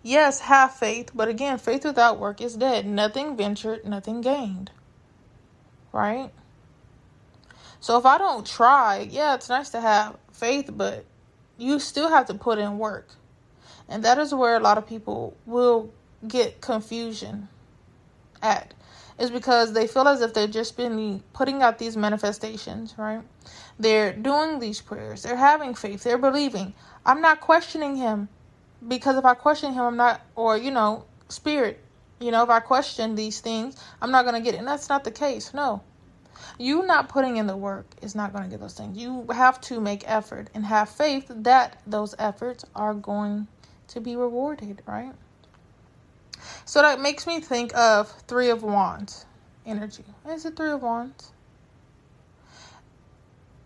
yes, 0.02 0.40
have 0.42 0.74
faith, 0.74 1.12
but 1.14 1.28
again, 1.28 1.58
faith 1.58 1.84
without 1.84 2.18
work 2.18 2.40
is 2.40 2.56
dead. 2.56 2.86
Nothing 2.86 3.36
ventured, 3.36 3.86
nothing 3.86 4.22
gained, 4.22 4.72
right? 5.92 6.32
So 7.82 7.98
if 7.98 8.06
I 8.06 8.18
don't 8.18 8.48
try, 8.48 9.08
yeah, 9.10 9.36
it's 9.36 9.50
nice 9.50 9.70
to 9.72 9.82
have 9.82 10.18
faith, 10.32 10.72
but 10.74 11.06
you 11.58 11.80
still 11.80 12.10
have 12.10 12.26
to 12.28 12.34
put 12.34 12.58
in 12.58 12.78
work. 12.78 13.10
And 13.90 14.04
that 14.06 14.18
is 14.18 14.34
where 14.34 14.56
a 14.56 14.60
lot 14.60 14.78
of 14.78 14.88
people 14.88 15.36
will 15.46 15.92
get 16.28 16.62
confusion 16.62 17.48
at 18.42 18.74
is 19.18 19.30
because 19.30 19.74
they 19.74 19.86
feel 19.86 20.08
as 20.08 20.22
if 20.22 20.34
they've 20.34 20.50
just 20.50 20.78
been 20.78 21.22
putting 21.34 21.62
out 21.62 21.78
these 21.78 21.98
manifestations, 21.98 22.96
right? 22.98 23.22
They're 23.78 24.14
doing 24.14 24.60
these 24.60 24.82
prayers, 24.82 25.24
they're 25.24 25.36
having 25.36 25.76
faith, 25.76 26.04
they're 26.04 26.18
believing. 26.18 26.74
I'm 27.06 27.22
not 27.22 27.42
questioning 27.42 27.98
him 27.98 28.30
because 28.88 29.18
if 29.18 29.26
I 29.26 29.34
question 29.34 29.74
him, 29.74 29.84
I'm 29.84 29.98
not, 29.98 30.22
or, 30.36 30.58
you 30.58 30.72
know, 30.72 31.06
spirit, 31.28 31.80
you 32.20 32.32
know, 32.32 32.44
if 32.44 32.50
I 32.50 32.60
question 32.60 33.16
these 33.16 33.40
things, 33.42 33.76
I'm 34.02 34.12
not 34.12 34.24
going 34.24 34.36
to 34.36 34.42
get 34.42 34.56
it. 34.56 34.58
And 34.58 34.68
that's 34.68 34.90
not 34.90 35.04
the 35.04 35.12
case. 35.12 35.54
No. 35.54 35.82
You 36.58 36.86
not 36.86 37.10
putting 37.10 37.38
in 37.38 37.48
the 37.48 37.58
work 37.58 37.86
is 38.02 38.16
not 38.16 38.32
going 38.32 38.46
to 38.46 38.50
get 38.50 38.60
those 38.60 38.74
things. 38.74 38.98
You 38.98 39.26
have 39.32 39.60
to 39.62 39.82
make 39.82 40.10
effort 40.10 40.50
and 40.54 40.66
have 40.66 40.90
faith 40.90 41.30
that 41.30 41.82
those 41.86 42.16
efforts 42.18 42.66
are 42.76 42.94
going 42.94 43.48
to 43.90 44.02
be 44.02 44.16
rewarded, 44.16 44.82
right? 44.86 45.14
So 46.66 46.82
that 46.82 47.00
makes 47.00 47.28
me 47.28 47.40
think 47.40 47.76
of 47.76 48.10
Three 48.28 48.50
of 48.50 48.64
Wands 48.64 49.26
energy. 49.66 50.04
Is 50.28 50.46
it 50.46 50.56
Three 50.56 50.72
of 50.72 50.82
Wands? 50.82 51.32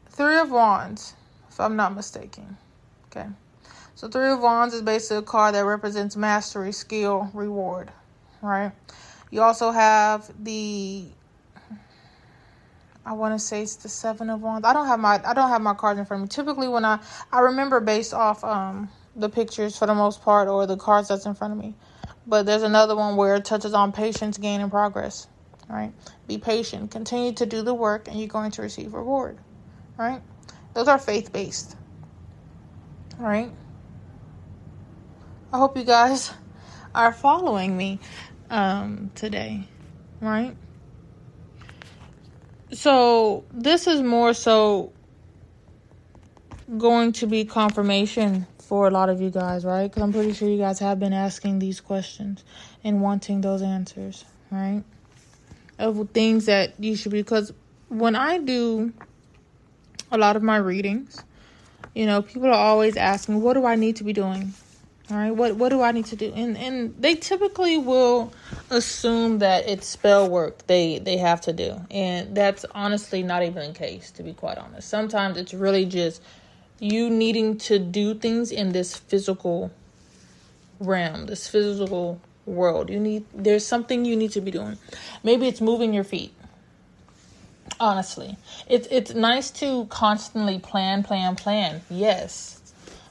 Three 0.10 0.38
of 0.38 0.52
Wands, 0.52 1.16
if 1.50 1.60
I'm 1.60 1.76
not 1.76 1.96
mistaken. 1.96 2.58
Okay. 3.08 3.28
So 3.96 4.08
Three 4.08 4.30
of 4.30 4.42
Wands 4.42 4.74
is 4.74 4.82
basically 4.82 5.18
a 5.18 5.22
card 5.22 5.56
that 5.56 5.66
represents 5.66 6.16
mastery, 6.16 6.72
skill, 6.72 7.30
reward, 7.34 7.92
right? 8.42 8.72
You 9.32 9.42
also 9.42 9.72
have 9.72 10.32
the 10.44 11.06
I 13.06 13.14
want 13.14 13.34
to 13.34 13.40
say 13.40 13.64
it's 13.64 13.76
the 13.76 13.90
Seven 13.90 14.30
of 14.30 14.42
Wands. 14.42 14.66
I 14.66 14.74
don't 14.74 14.88
have 14.88 15.00
my 15.00 15.22
I 15.26 15.34
don't 15.34 15.50
have 15.50 15.62
my 15.62 15.74
cards 15.74 16.00
in 16.00 16.06
front 16.06 16.24
of 16.24 16.30
me. 16.30 16.30
Typically 16.30 16.68
when 16.68 16.86
I 16.86 17.00
I 17.32 17.40
remember 17.40 17.80
based 17.80 18.14
off 18.14 18.44
um 18.44 18.90
the 19.16 19.30
pictures 19.30 19.78
for 19.78 19.86
the 19.86 19.96
most 19.96 20.22
part 20.22 20.48
or 20.48 20.66
the 20.66 20.78
cards 20.78 21.08
that's 21.08 21.26
in 21.26 21.34
front 21.34 21.54
of 21.54 21.60
me. 21.60 21.76
But 22.28 22.46
there's 22.46 22.64
another 22.64 22.96
one 22.96 23.16
where 23.18 23.36
it 23.36 23.46
touches 23.46 23.74
on 23.74 23.92
patience, 23.92 24.38
gain, 24.38 24.62
and 24.62 24.72
progress. 24.72 25.28
Right? 25.70 25.94
Be 26.28 26.38
patient. 26.38 26.92
Continue 26.92 27.34
to 27.34 27.46
do 27.46 27.62
the 27.64 27.74
work, 27.74 28.08
and 28.08 28.20
you're 28.20 28.28
going 28.28 28.52
to 28.52 28.62
receive 28.62 28.94
reward. 28.94 29.38
Right? 29.98 30.22
Those 30.74 30.88
are 30.88 31.00
faith 31.00 31.32
based. 31.34 31.76
Right? 33.20 33.52
I 35.52 35.58
hope 35.58 35.78
you 35.78 35.84
guys 35.84 36.32
are 36.96 37.14
following 37.14 37.76
me. 37.78 38.00
um, 38.50 39.12
today, 39.16 39.64
right? 40.22 40.56
So 42.72 43.46
this 43.52 43.88
is 43.88 44.02
more 44.02 44.34
so 44.34 44.94
going 46.78 47.14
to 47.14 47.28
be 47.28 47.46
confirmation 47.46 48.48
for 48.64 48.88
a 48.88 48.92
lot 48.92 49.10
of 49.10 49.22
you 49.22 49.30
guys, 49.30 49.66
right? 49.66 49.88
Because 49.88 50.02
I'm 50.02 50.14
pretty 50.14 50.34
sure 50.34 50.48
you 50.48 50.58
guys 50.58 50.80
have 50.80 51.00
been 51.00 51.14
asking 51.14 51.60
these 51.60 51.80
questions 51.80 52.44
and 52.84 53.02
wanting 53.02 53.42
those 53.42 53.62
answers, 53.62 54.26
right? 54.52 54.84
Of 55.78 56.10
things 56.12 56.46
that 56.46 56.74
you 56.80 56.96
should 56.96 57.12
be. 57.12 57.22
Because 57.22 57.54
when 57.90 58.16
I 58.16 58.38
do 58.38 58.94
a 60.12 60.18
lot 60.18 60.36
of 60.36 60.44
my 60.44 60.58
readings, 60.58 61.24
you 61.94 62.06
know, 62.06 62.22
people 62.22 62.46
are 62.48 62.54
always 62.54 62.96
asking, 62.98 63.42
what 63.42 63.54
do 63.54 63.66
I 63.66 63.76
need 63.76 63.98
to 63.98 64.04
be 64.04 64.14
doing? 64.14 64.54
All 65.12 65.18
right, 65.18 65.32
what 65.32 65.58
what 65.58 65.70
do 65.70 65.82
I 65.82 65.92
need 65.92 66.06
to 66.08 66.16
do? 66.16 66.32
And 66.34 66.58
and 66.58 66.96
they 66.98 67.16
typically 67.16 67.78
will 67.78 68.32
assume 68.70 69.40
that 69.40 69.68
it's 69.68 69.86
spell 69.86 70.30
work 70.30 70.66
they 70.68 71.00
they 71.00 71.18
have 71.18 71.42
to 71.42 71.52
do, 71.52 71.82
and 71.92 72.34
that's 72.34 72.66
honestly 72.74 73.22
not 73.22 73.44
even 73.44 73.74
the 73.74 73.78
case. 73.78 74.12
To 74.12 74.24
be 74.24 74.34
quite 74.34 74.58
honest, 74.58 74.88
sometimes 74.88 75.36
it's 75.36 75.54
really 75.54 75.86
just 75.86 76.22
you 76.84 77.10
needing 77.10 77.58
to 77.58 77.80
do 77.80 78.14
things 78.14 78.52
in 78.52 78.74
this 78.74 78.98
physical 78.98 79.72
realm, 80.82 81.28
this 81.28 81.48
physical 81.48 82.20
world. 82.46 82.90
You 82.90 83.00
need 83.00 83.24
there's 83.34 83.66
something 83.66 84.04
you 84.04 84.18
need 84.18 84.32
to 84.34 84.42
be 84.42 84.52
doing. 84.52 84.78
Maybe 85.24 85.48
it's 85.48 85.62
moving 85.62 85.94
your 85.94 86.04
feet. 86.04 86.34
Honestly, 87.80 88.38
it's 88.68 88.88
it's 88.92 89.14
nice 89.14 89.50
to 89.52 89.86
constantly 89.86 90.60
plan, 90.60 91.04
plan, 91.04 91.38
plan. 91.38 91.82
Yes, 91.90 92.60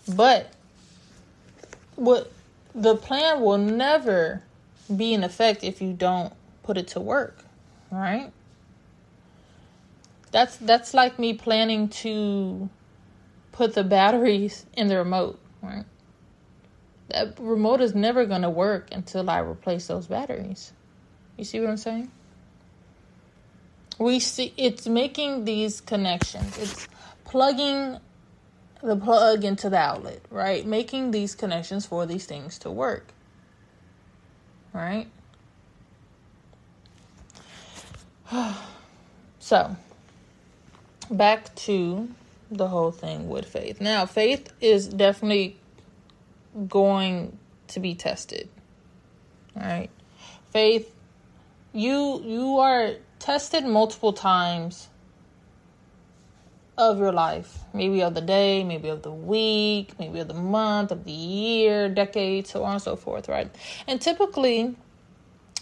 but 0.06 0.52
what 1.96 2.30
the 2.74 2.94
plan 2.94 3.40
will 3.40 3.58
never 3.58 4.42
be 4.94 5.14
in 5.14 5.24
effect 5.24 5.64
if 5.64 5.80
you 5.80 5.94
don't 5.94 6.34
put 6.62 6.76
it 6.76 6.88
to 6.88 7.00
work, 7.00 7.38
right? 7.90 8.30
That's 10.30 10.56
that's 10.58 10.92
like 10.92 11.18
me 11.18 11.32
planning 11.32 11.88
to 11.88 12.68
put 13.52 13.74
the 13.74 13.84
batteries 13.84 14.66
in 14.74 14.88
the 14.88 14.96
remote, 14.96 15.38
right? 15.62 15.84
That 17.08 17.38
remote 17.38 17.80
is 17.80 17.94
never 17.94 18.24
going 18.24 18.42
to 18.42 18.50
work 18.50 18.88
until 18.90 19.28
I 19.28 19.40
replace 19.40 19.86
those 19.86 20.06
batteries. 20.06 20.72
You 21.36 21.44
see 21.44 21.60
what 21.60 21.70
I'm 21.70 21.76
saying? 21.76 22.10
We 23.98 24.18
see 24.18 24.54
it's 24.56 24.86
making 24.86 25.44
these 25.44 25.80
connections. 25.80 26.56
It's 26.58 26.88
plugging 27.24 27.98
the 28.82 28.96
plug 28.96 29.44
into 29.44 29.70
the 29.70 29.76
outlet, 29.76 30.22
right? 30.30 30.66
Making 30.66 31.10
these 31.12 31.34
connections 31.34 31.86
for 31.86 32.06
these 32.06 32.26
things 32.26 32.58
to 32.60 32.70
work, 32.70 33.12
right? 34.72 35.06
so, 39.38 39.76
back 41.10 41.54
to 41.54 42.08
the 42.56 42.68
whole 42.68 42.92
thing 42.92 43.28
with 43.28 43.46
faith. 43.46 43.80
Now, 43.80 44.06
faith 44.06 44.52
is 44.60 44.88
definitely 44.88 45.56
going 46.68 47.38
to 47.68 47.80
be 47.80 47.94
tested. 47.94 48.48
All 49.56 49.62
right. 49.62 49.90
Faith 50.50 50.92
you 51.72 52.22
you 52.24 52.58
are 52.58 52.92
tested 53.18 53.64
multiple 53.64 54.12
times 54.12 54.88
of 56.76 56.98
your 56.98 57.12
life, 57.12 57.60
maybe 57.74 58.02
of 58.02 58.14
the 58.14 58.20
day, 58.20 58.64
maybe 58.64 58.88
of 58.88 59.02
the 59.02 59.12
week, 59.12 59.98
maybe 59.98 60.20
of 60.20 60.28
the 60.28 60.34
month, 60.34 60.90
of 60.90 61.04
the 61.04 61.12
year, 61.12 61.88
decade, 61.88 62.46
so 62.46 62.64
on 62.64 62.74
and 62.74 62.82
so 62.82 62.96
forth, 62.96 63.28
right? 63.28 63.54
And 63.86 64.00
typically, 64.00 64.74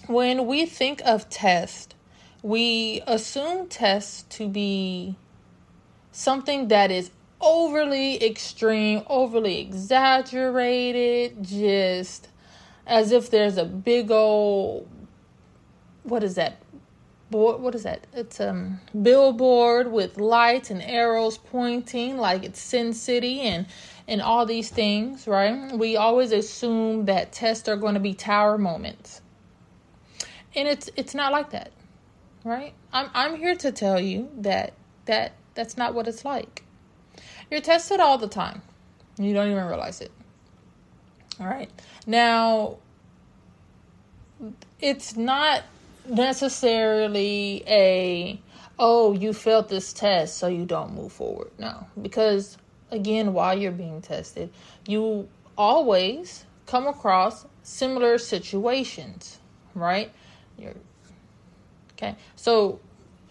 when 0.06 0.46
we 0.46 0.66
think 0.66 1.02
of 1.04 1.28
test, 1.28 1.94
we 2.42 3.02
assume 3.06 3.68
tests 3.68 4.22
to 4.36 4.48
be 4.48 5.16
something 6.12 6.68
that 6.68 6.90
is 6.90 7.10
overly 7.40 8.22
extreme, 8.24 9.02
overly 9.08 9.60
exaggerated, 9.60 11.42
just 11.42 12.28
as 12.86 13.12
if 13.12 13.30
there's 13.30 13.56
a 13.56 13.64
big 13.64 14.10
old 14.10 14.88
what 16.02 16.24
is 16.24 16.34
that? 16.34 16.56
Board 17.30 17.60
what 17.60 17.74
is 17.74 17.84
that? 17.84 18.06
It's 18.12 18.40
um 18.40 18.80
billboard 19.00 19.92
with 19.92 20.18
lights 20.18 20.70
and 20.70 20.82
arrows 20.82 21.38
pointing 21.38 22.16
like 22.16 22.42
it's 22.42 22.60
sin 22.60 22.92
city 22.92 23.40
and 23.42 23.66
and 24.08 24.20
all 24.20 24.44
these 24.44 24.70
things 24.70 25.28
right? 25.28 25.72
We 25.72 25.96
always 25.96 26.32
assume 26.32 27.04
that 27.04 27.32
tests 27.32 27.68
are 27.68 27.76
going 27.76 27.94
to 27.94 28.00
be 28.00 28.14
tower 28.14 28.58
moments. 28.58 29.20
And 30.56 30.66
it's 30.66 30.90
it's 30.96 31.14
not 31.14 31.30
like 31.30 31.50
that 31.50 31.70
right? 32.44 32.72
I'm 32.92 33.10
i'm 33.14 33.36
here 33.36 33.54
to 33.56 33.70
tell 33.70 34.00
you 34.00 34.28
that 34.38 34.72
that 35.04 35.32
that's 35.54 35.76
not 35.76 35.94
what 35.94 36.08
it's 36.08 36.24
like. 36.24 36.64
You're 37.50 37.60
tested 37.60 38.00
all 38.00 38.18
the 38.18 38.28
time. 38.28 38.62
You 39.18 39.34
don't 39.34 39.50
even 39.50 39.64
realize 39.64 40.00
it. 40.00 40.10
All 41.38 41.46
right. 41.46 41.70
Now 42.06 42.78
it's 44.80 45.16
not 45.16 45.62
necessarily 46.08 47.62
a 47.66 48.40
oh 48.78 49.12
you 49.12 49.32
failed 49.32 49.68
this 49.68 49.92
test 49.92 50.38
so 50.38 50.46
you 50.46 50.64
don't 50.64 50.94
move 50.94 51.12
forward. 51.12 51.50
No. 51.58 51.86
Because 52.00 52.56
again 52.90 53.32
while 53.32 53.56
you're 53.56 53.72
being 53.72 54.00
tested 54.00 54.50
you 54.86 55.28
always 55.56 56.44
come 56.66 56.86
across 56.86 57.46
similar 57.62 58.18
situations 58.18 59.40
right? 59.74 60.12
You're, 60.58 60.74
okay? 61.92 62.16
So 62.36 62.80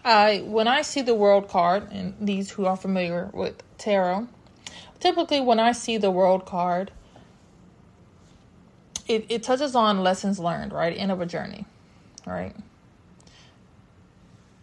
i 0.04 0.38
when 0.46 0.68
i 0.68 0.82
see 0.82 1.02
the 1.02 1.14
world 1.14 1.48
card 1.48 1.90
and 1.90 2.14
these 2.20 2.50
who 2.52 2.66
are 2.66 2.76
familiar 2.76 3.30
with 3.32 3.62
tarot 3.78 4.26
typically 4.98 5.40
when 5.40 5.58
i 5.58 5.72
see 5.72 5.96
the 5.96 6.10
world 6.10 6.44
card 6.46 6.90
it, 9.08 9.26
it 9.28 9.42
touches 9.42 9.74
on 9.74 10.02
lessons 10.02 10.38
learned 10.38 10.72
right 10.72 10.96
end 10.96 11.10
of 11.10 11.20
a 11.20 11.26
journey 11.26 11.66
right 12.26 12.54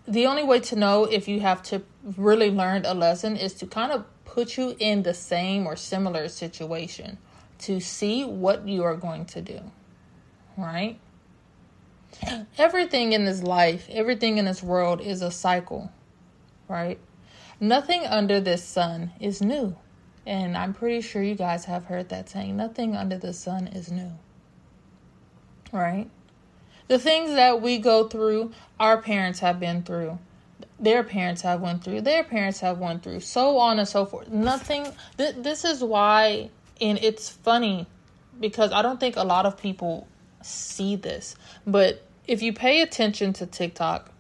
the 0.08 0.25
only 0.25 0.44
way 0.44 0.60
to 0.60 0.75
know 0.75 1.03
if 1.03 1.27
you 1.27 1.41
have 1.41 1.62
to 1.62 1.82
really 2.15 2.50
learn 2.50 2.86
a 2.86 2.94
lesson 2.94 3.36
is 3.36 3.53
to 3.56 3.65
kind 3.65 3.91
of 3.91 4.06
put 4.24 4.56
you 4.56 4.75
in 4.79 5.03
the 5.03 5.13
same 5.13 5.67
or 5.67 5.75
similar 5.75 6.29
situation 6.29 7.17
to 7.60 7.79
see 7.79 8.24
what 8.24 8.67
you 8.67 8.84
are 8.84 8.96
going 8.96 9.25
to 9.25 9.41
do. 9.41 9.60
Right? 10.56 11.00
Everything 12.57 13.13
in 13.13 13.25
this 13.25 13.43
life, 13.43 13.88
everything 13.89 14.38
in 14.38 14.45
this 14.45 14.63
world 14.63 15.01
is 15.01 15.21
a 15.21 15.31
cycle. 15.31 15.91
Right? 16.67 17.00
Nothing 17.59 18.05
under 18.05 18.39
this 18.39 18.63
sun 18.63 19.12
is 19.19 19.41
new. 19.41 19.75
And 20.25 20.57
I'm 20.57 20.74
pretty 20.74 21.01
sure 21.01 21.24
you 21.24 21.36
guys 21.36 21.65
have 21.65 21.86
heard 21.86 22.09
that 22.09 22.29
saying 22.29 22.57
nothing 22.57 22.95
under 22.95 23.17
the 23.17 23.33
sun 23.33 23.67
is 23.67 23.91
new. 23.91 24.12
Right? 25.71 26.09
The 26.88 27.00
things 27.00 27.31
that 27.31 27.62
we 27.62 27.77
go 27.77 28.07
through, 28.07 28.51
our 28.79 29.01
parents 29.01 29.39
have 29.39 29.59
been 29.59 29.83
through. 29.83 30.19
Their 30.79 31.03
parents 31.03 31.41
have 31.41 31.62
went 31.62 31.83
through. 31.83 32.01
Their 32.01 32.24
parents 32.24 32.59
have 32.59 32.77
went 32.77 33.03
through. 33.03 33.21
So 33.21 33.57
on 33.57 33.79
and 33.79 33.88
so 33.88 34.05
forth. 34.05 34.29
Nothing. 34.29 34.91
Th- 35.17 35.36
this 35.36 35.65
is 35.65 35.83
why, 35.83 36.50
and 36.79 37.00
it's 37.01 37.29
funny 37.29 37.88
because 38.39 38.71
I 38.71 38.81
don't 38.81 39.00
think 39.00 39.15
a 39.15 39.24
lot 39.24 39.45
of 39.45 39.57
people 39.57 40.07
see 40.41 40.95
this. 40.95 41.36
But 41.65 42.07
if 42.27 42.41
you 42.41 42.53
pay 42.53 42.81
attention 42.81 43.34
to 43.34 43.46
TikTok 43.46 44.12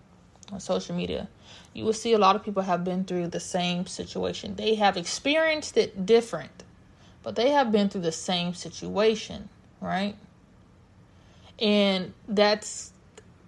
on 0.51 0.59
social 0.59 0.95
media, 0.95 1.27
you 1.73 1.83
will 1.83 1.93
see 1.93 2.13
a 2.13 2.17
lot 2.17 2.35
of 2.35 2.43
people 2.43 2.63
have 2.63 2.83
been 2.83 3.03
through 3.03 3.27
the 3.27 3.39
same 3.39 3.85
situation. 3.85 4.55
They 4.55 4.75
have 4.75 4.97
experienced 4.97 5.77
it 5.77 6.05
different, 6.05 6.63
but 7.21 7.35
they 7.35 7.51
have 7.51 7.71
been 7.71 7.89
through 7.89 8.01
the 8.01 8.11
same 8.11 8.53
situation, 8.53 9.49
right? 9.81 10.15
And 11.59 12.13
that's 12.27 12.93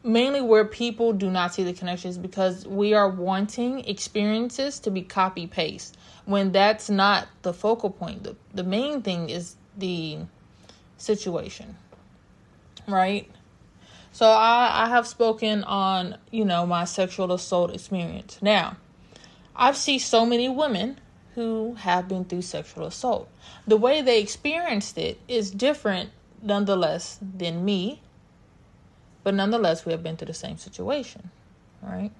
mainly 0.03 0.41
where 0.41 0.65
people 0.65 1.13
do 1.13 1.29
not 1.29 1.53
see 1.53 1.63
the 1.63 1.73
connections 1.73 2.17
because 2.17 2.67
we 2.67 2.93
are 2.93 3.09
wanting 3.09 3.85
experiences 3.85 4.79
to 4.79 4.91
be 4.91 5.01
copy 5.01 5.47
paste 5.47 5.97
when 6.25 6.51
that's 6.51 6.89
not 6.89 7.27
the 7.41 7.53
focal 7.53 7.89
point. 7.89 8.23
The, 8.23 8.35
the 8.53 8.63
main 8.63 9.01
thing 9.01 9.29
is 9.29 9.55
the 9.77 10.19
situation, 10.97 11.75
right? 12.87 13.29
So 14.19 14.29
I, 14.29 14.83
I 14.83 14.89
have 14.89 15.07
spoken 15.07 15.63
on, 15.63 16.17
you 16.29 16.43
know, 16.43 16.65
my 16.65 16.83
sexual 16.83 17.31
assault 17.31 17.73
experience. 17.73 18.37
Now, 18.41 18.75
I've 19.55 19.77
seen 19.77 19.97
so 19.97 20.25
many 20.25 20.49
women 20.49 20.99
who 21.35 21.75
have 21.75 22.09
been 22.09 22.25
through 22.25 22.41
sexual 22.41 22.85
assault. 22.85 23.29
The 23.65 23.77
way 23.77 24.01
they 24.01 24.19
experienced 24.19 24.97
it 24.97 25.21
is 25.29 25.51
different 25.51 26.09
nonetheless 26.41 27.17
than 27.21 27.63
me. 27.63 28.01
But 29.23 29.35
nonetheless, 29.35 29.85
we 29.85 29.93
have 29.93 30.03
been 30.03 30.17
through 30.17 30.27
the 30.27 30.33
same 30.33 30.57
situation, 30.57 31.31
right? 31.81 32.11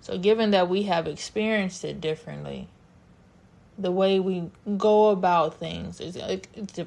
So, 0.00 0.18
given 0.18 0.50
that 0.50 0.68
we 0.68 0.82
have 0.84 1.06
experienced 1.06 1.84
it 1.84 2.00
differently, 2.00 2.66
the 3.78 3.92
way 3.92 4.18
we 4.18 4.50
go 4.76 5.10
about 5.10 5.54
things 5.54 6.00
is 6.00 6.16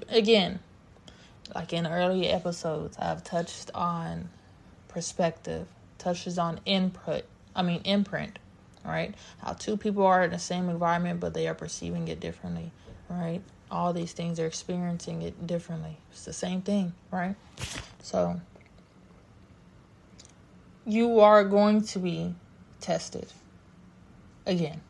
again, 0.09 0.59
like 1.55 1.71
in 1.71 1.87
earlier 1.87 2.35
episodes, 2.35 2.97
I've 2.99 3.23
touched 3.23 3.71
on 3.73 4.27
perspective, 4.93 5.67
touches 5.97 6.37
on 6.37 6.59
input, 6.65 7.23
I 7.55 7.61
mean, 7.61 7.81
imprint, 7.83 8.39
right? 8.83 9.13
How 9.39 9.53
two 9.53 9.77
people 9.77 10.05
are 10.05 10.23
in 10.23 10.31
the 10.31 10.39
same 10.39 10.69
environment, 10.69 11.19
but 11.19 11.33
they 11.33 11.47
are 11.47 11.53
perceiving 11.53 12.07
it 12.07 12.19
differently, 12.19 12.71
right? 13.09 13.41
All 13.69 13.93
these 13.93 14.13
things 14.13 14.39
are 14.39 14.45
experiencing 14.45 15.21
it 15.21 15.47
differently. 15.47 15.97
It's 16.11 16.25
the 16.25 16.33
same 16.33 16.61
thing, 16.61 16.93
right? 17.11 17.35
So, 18.01 18.41
you 20.85 21.19
are 21.19 21.43
going 21.43 21.83
to 21.83 21.99
be 21.99 22.35
tested 22.79 23.31
again. 24.45 24.81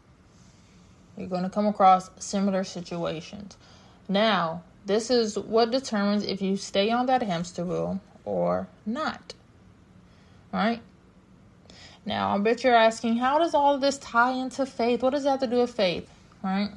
You're 1.17 1.27
going 1.27 1.43
to 1.43 1.50
come 1.50 1.67
across 1.67 2.10
similar 2.20 2.63
situations. 2.63 3.58
Now, 4.08 4.63
this 4.86 5.12
is 5.12 5.38
what 5.38 5.72
determines 5.72 6.24
if 6.24 6.41
you 6.41 6.58
stay 6.58 6.89
on 6.89 7.05
that 7.05 7.22
hamster 7.22 7.63
wheel 7.63 8.01
or 8.25 8.67
not. 8.86 9.34
Right? 10.53 10.81
Now, 12.05 12.36
I 12.36 12.39
bet 12.39 12.63
you're 12.63 12.75
asking, 12.75 13.17
how 13.17 13.38
does 13.38 13.53
all 13.53 13.77
this 13.77 13.98
tie 14.00 14.31
into 14.31 14.65
faith? 14.65 15.03
What 15.03 15.12
does 15.12 15.24
that 15.24 15.31
have 15.31 15.39
to 15.41 15.48
do 15.48 15.58
with 15.58 15.74
faith? 15.74 16.10
Right? 16.43 16.70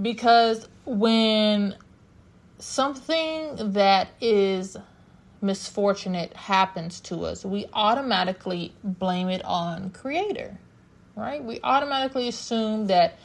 Because 0.00 0.68
when 0.84 1.76
something 2.58 3.72
that 3.72 4.08
is 4.20 4.76
misfortunate 5.40 6.34
happens 6.34 7.00
to 7.00 7.24
us, 7.24 7.44
we 7.44 7.66
automatically 7.72 8.74
blame 8.82 9.28
it 9.28 9.44
on 9.44 9.90
creator. 9.90 10.58
Right? 11.14 11.42
We 11.42 11.60
automatically 11.62 12.28
assume 12.28 12.86
that 12.88 13.18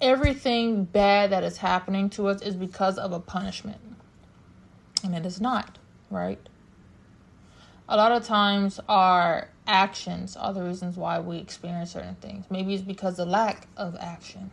everything 0.00 0.84
bad 0.84 1.30
that 1.30 1.44
is 1.44 1.56
happening 1.56 2.10
to 2.10 2.28
us 2.28 2.42
is 2.42 2.54
because 2.54 2.98
of 2.98 3.12
a 3.12 3.20
punishment. 3.20 3.80
And 5.02 5.14
it 5.14 5.24
is 5.24 5.40
not, 5.40 5.78
right? 6.10 6.40
A 7.88 7.96
lot 7.96 8.12
of 8.12 8.24
times 8.24 8.78
our 8.88 9.48
actions 9.66 10.36
are 10.36 10.52
the 10.52 10.62
reasons 10.62 10.96
why 10.96 11.20
we 11.20 11.38
experience 11.38 11.92
certain 11.92 12.16
things. 12.16 12.44
Maybe 12.50 12.74
it's 12.74 12.82
because 12.82 13.18
of 13.18 13.28
lack 13.28 13.66
of 13.78 13.96
action, 13.98 14.50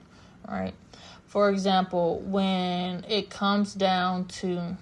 right? 0.47 0.73
For 1.25 1.49
example, 1.49 2.21
when 2.21 3.03
it 3.09 3.29
comes 3.29 3.73
down 3.73 4.25
to, 4.39 4.77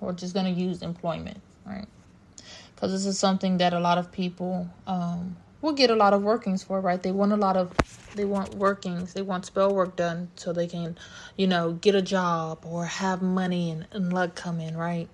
we're 0.00 0.12
just 0.14 0.32
going 0.32 0.46
to 0.46 0.58
use 0.58 0.80
employment, 0.80 1.42
right? 1.66 1.86
Because 2.74 2.92
this 2.92 3.04
is 3.04 3.18
something 3.18 3.58
that 3.58 3.74
a 3.74 3.80
lot 3.80 3.98
of 3.98 4.10
people 4.10 4.66
um, 4.86 5.36
will 5.60 5.74
get 5.74 5.90
a 5.90 5.96
lot 5.96 6.14
of 6.14 6.22
workings 6.22 6.62
for, 6.62 6.80
right? 6.80 7.02
They 7.02 7.12
want 7.12 7.32
a 7.32 7.36
lot 7.36 7.56
of 7.58 7.72
they 8.14 8.24
want 8.24 8.54
workings, 8.54 9.12
they 9.12 9.22
want 9.22 9.46
spell 9.46 9.72
work 9.72 9.96
done 9.96 10.30
so 10.34 10.52
they 10.52 10.66
can, 10.66 10.96
you 11.36 11.46
know, 11.46 11.72
get 11.74 11.94
a 11.94 12.02
job 12.02 12.64
or 12.64 12.86
have 12.86 13.22
money 13.22 13.70
and, 13.70 13.86
and 13.92 14.12
luck 14.12 14.34
come 14.34 14.60
in, 14.60 14.76
right? 14.76 15.08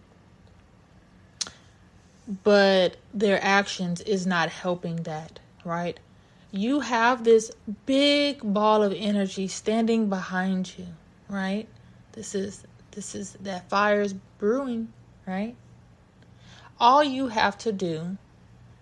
But 2.43 2.97
their 3.15 3.43
actions 3.43 4.01
is 4.01 4.27
not 4.27 4.49
helping 4.49 4.97
that, 5.05 5.39
right? 5.65 5.99
You 6.51 6.81
have 6.81 7.23
this 7.23 7.53
big 7.85 8.41
ball 8.43 8.83
of 8.83 8.93
energy 8.97 9.47
standing 9.47 10.09
behind 10.09 10.73
you, 10.77 10.87
right? 11.29 11.69
This 12.13 12.35
is 12.35 12.65
this 12.93 13.15
is 13.15 13.37
that 13.41 13.69
fire's 13.69 14.15
brewing, 14.39 14.93
right? 15.27 15.55
All 16.81 17.05
you 17.05 17.29
have 17.29 17.59
to 17.59 17.73
do 17.73 18.17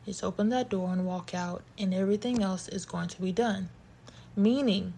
is 0.07 0.23
open 0.23 0.49
that 0.51 0.69
door 0.69 0.93
and 0.93 1.05
walk 1.05 1.35
out, 1.35 1.63
and 1.79 1.93
everything 1.93 2.43
else 2.43 2.69
is 2.69 2.85
going 2.85 3.09
to 3.09 3.21
be 3.21 3.33
done. 3.33 3.69
Meaning, 4.37 4.95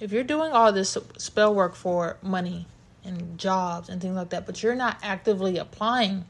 if 0.00 0.12
you're 0.12 0.22
doing 0.22 0.52
all 0.52 0.72
this 0.72 0.96
spell 1.18 1.54
work 1.54 1.74
for 1.74 2.16
money 2.22 2.66
and 3.04 3.38
jobs 3.38 3.88
and 3.88 4.00
things 4.00 4.16
like 4.16 4.30
that, 4.30 4.46
but 4.46 4.62
you're 4.62 4.74
not 4.74 4.98
actively 5.02 5.58
applying, 5.58 6.24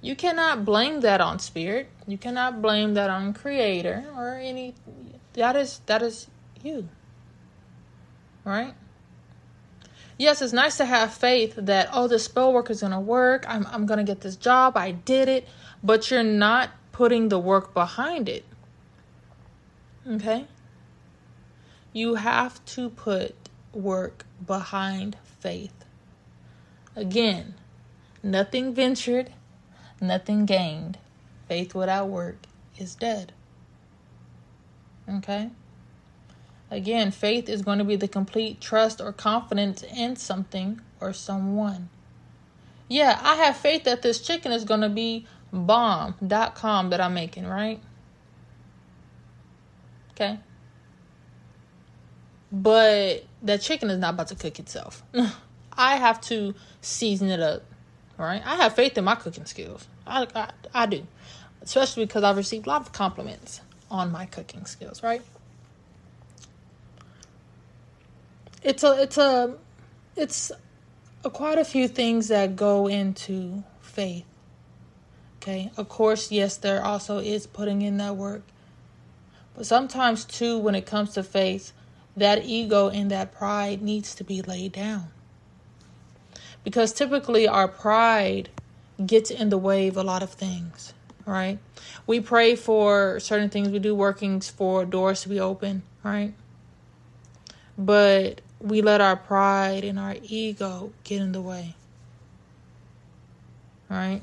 you 0.00 0.14
cannot 0.14 0.64
blame 0.64 1.00
that 1.00 1.20
on 1.20 1.38
spirit. 1.38 1.88
You 2.06 2.18
cannot 2.18 2.62
blame 2.62 2.94
that 2.94 3.10
on 3.10 3.32
creator 3.32 4.04
or 4.16 4.34
any 4.34 4.74
that 5.34 5.56
is 5.56 5.80
that 5.86 6.02
is 6.02 6.28
you. 6.62 6.88
Right? 8.44 8.74
Yes, 10.18 10.40
it's 10.40 10.52
nice 10.52 10.76
to 10.78 10.84
have 10.84 11.12
faith 11.12 11.54
that 11.56 11.90
oh 11.92 12.08
this 12.08 12.24
spell 12.24 12.52
work 12.52 12.70
is 12.70 12.80
gonna 12.80 13.00
work. 13.00 13.44
I'm 13.48 13.66
I'm 13.66 13.86
gonna 13.86 14.04
get 14.04 14.20
this 14.20 14.36
job. 14.36 14.76
I 14.76 14.92
did 14.92 15.28
it. 15.28 15.48
But 15.82 16.10
you're 16.10 16.22
not 16.22 16.70
putting 16.92 17.28
the 17.28 17.38
work 17.38 17.74
behind 17.74 18.28
it. 18.28 18.44
Okay? 20.08 20.46
You 21.92 22.14
have 22.14 22.64
to 22.66 22.90
put 22.90 23.34
work 23.72 24.24
behind 24.44 25.16
faith. 25.24 25.84
Again, 26.94 27.54
nothing 28.22 28.74
ventured, 28.74 29.32
nothing 30.00 30.46
gained. 30.46 30.98
Faith 31.48 31.74
without 31.74 32.08
work 32.08 32.38
is 32.78 32.94
dead. 32.94 33.32
Okay? 35.08 35.50
Again, 36.70 37.10
faith 37.10 37.48
is 37.48 37.62
going 37.62 37.78
to 37.78 37.84
be 37.84 37.96
the 37.96 38.08
complete 38.08 38.60
trust 38.60 39.00
or 39.00 39.12
confidence 39.12 39.82
in 39.82 40.16
something 40.16 40.80
or 41.00 41.12
someone. 41.12 41.88
Yeah, 42.88 43.20
I 43.22 43.36
have 43.36 43.56
faith 43.56 43.84
that 43.84 44.02
this 44.02 44.20
chicken 44.20 44.52
is 44.52 44.64
going 44.64 44.80
to 44.80 44.88
be 44.88 45.26
bomb.com 45.52 46.90
that 46.90 47.00
I'm 47.00 47.14
making, 47.14 47.46
right? 47.46 47.80
Okay. 50.12 50.38
But 52.50 53.24
that 53.42 53.60
chicken 53.60 53.90
is 53.90 53.98
not 53.98 54.14
about 54.14 54.28
to 54.28 54.34
cook 54.34 54.58
itself. 54.58 55.02
I 55.72 55.96
have 55.96 56.20
to 56.22 56.54
season 56.80 57.28
it 57.28 57.40
up, 57.40 57.62
right? 58.24 58.42
I 58.44 58.56
have 58.56 58.74
faith 58.74 58.96
in 58.96 59.04
my 59.04 59.14
cooking 59.14 59.44
skills. 59.44 59.86
I, 60.06 60.26
I, 60.34 60.50
I 60.72 60.86
do, 60.86 61.06
especially 61.62 62.06
because 62.06 62.22
I've 62.24 62.36
received 62.36 62.66
a 62.66 62.70
lot 62.70 62.82
of 62.82 62.92
compliments 62.92 63.60
on 63.90 64.10
my 64.10 64.26
cooking 64.26 64.64
skills, 64.66 65.02
right? 65.02 65.22
It's 68.62 68.82
a, 68.82 69.02
it's 69.02 69.18
a, 69.18 69.56
it's 70.16 70.50
a, 71.24 71.30
quite 71.30 71.58
a 71.58 71.64
few 71.64 71.88
things 71.88 72.28
that 72.28 72.56
go 72.56 72.88
into 72.88 73.62
faith 73.80 74.24
Okay. 75.46 75.70
Of 75.76 75.88
course, 75.88 76.32
yes, 76.32 76.56
there 76.56 76.84
also 76.84 77.18
is 77.18 77.46
putting 77.46 77.80
in 77.82 77.98
that 77.98 78.16
work. 78.16 78.42
But 79.54 79.64
sometimes, 79.64 80.24
too, 80.24 80.58
when 80.58 80.74
it 80.74 80.86
comes 80.86 81.14
to 81.14 81.22
faith, 81.22 81.72
that 82.16 82.44
ego 82.44 82.88
and 82.88 83.12
that 83.12 83.32
pride 83.32 83.80
needs 83.80 84.12
to 84.16 84.24
be 84.24 84.42
laid 84.42 84.72
down. 84.72 85.12
Because 86.66 86.92
typically, 86.92 87.46
our 87.46 87.68
pride 87.68 88.48
gets 89.06 89.30
in 89.30 89.50
the 89.50 89.56
way 89.56 89.86
of 89.86 89.96
a 89.96 90.02
lot 90.02 90.24
of 90.24 90.30
things, 90.30 90.94
right? 91.24 91.60
We 92.08 92.18
pray 92.18 92.56
for 92.56 93.20
certain 93.20 93.50
things, 93.50 93.68
we 93.68 93.78
do 93.78 93.94
workings 93.94 94.50
for 94.50 94.84
doors 94.84 95.22
to 95.22 95.28
be 95.28 95.38
open, 95.38 95.84
right? 96.02 96.34
But 97.78 98.40
we 98.60 98.82
let 98.82 99.00
our 99.00 99.14
pride 99.14 99.84
and 99.84 99.96
our 99.96 100.16
ego 100.24 100.92
get 101.04 101.20
in 101.20 101.30
the 101.30 101.40
way, 101.40 101.76
right? 103.88 104.22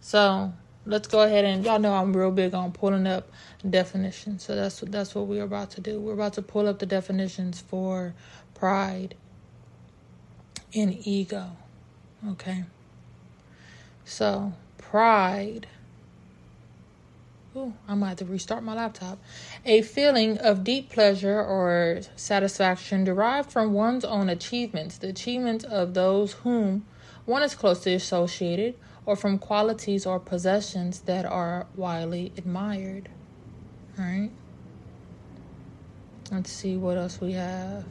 So 0.00 0.52
let's 0.86 1.08
go 1.08 1.22
ahead 1.22 1.44
and 1.44 1.64
y'all 1.64 1.80
know 1.80 1.94
I'm 1.94 2.16
real 2.16 2.30
big 2.30 2.54
on 2.54 2.70
pulling 2.70 3.08
up 3.08 3.28
definitions. 3.68 4.44
So 4.44 4.54
that's 4.54 4.80
what 4.80 4.92
that's 4.92 5.16
what 5.16 5.26
we're 5.26 5.42
about 5.42 5.72
to 5.72 5.80
do. 5.80 5.98
We're 5.98 6.12
about 6.12 6.34
to 6.34 6.42
pull 6.42 6.68
up 6.68 6.78
the 6.78 6.86
definitions 6.86 7.60
for 7.60 8.14
pride 8.54 9.16
and 10.74 11.06
ego. 11.06 11.56
Okay. 12.30 12.64
So 14.04 14.52
pride. 14.78 15.66
Oh, 17.54 17.72
I 17.88 17.94
might 17.94 18.10
have 18.10 18.18
to 18.18 18.24
restart 18.26 18.62
my 18.62 18.74
laptop. 18.74 19.18
A 19.64 19.82
feeling 19.82 20.38
of 20.38 20.62
deep 20.62 20.90
pleasure 20.90 21.40
or 21.40 22.00
satisfaction 22.14 23.02
derived 23.02 23.50
from 23.50 23.72
one's 23.72 24.04
own 24.04 24.28
achievements, 24.28 24.98
the 24.98 25.08
achievements 25.08 25.64
of 25.64 25.94
those 25.94 26.34
whom 26.34 26.86
one 27.24 27.42
is 27.42 27.54
closely 27.54 27.94
associated 27.94 28.76
or 29.04 29.16
from 29.16 29.38
qualities 29.38 30.06
or 30.06 30.20
possessions 30.20 31.00
that 31.00 31.24
are 31.24 31.66
widely 31.74 32.32
admired. 32.36 33.08
Right? 33.98 34.30
Let's 36.30 36.52
see 36.52 36.76
what 36.76 36.96
else 36.96 37.20
we 37.20 37.32
have. 37.32 37.84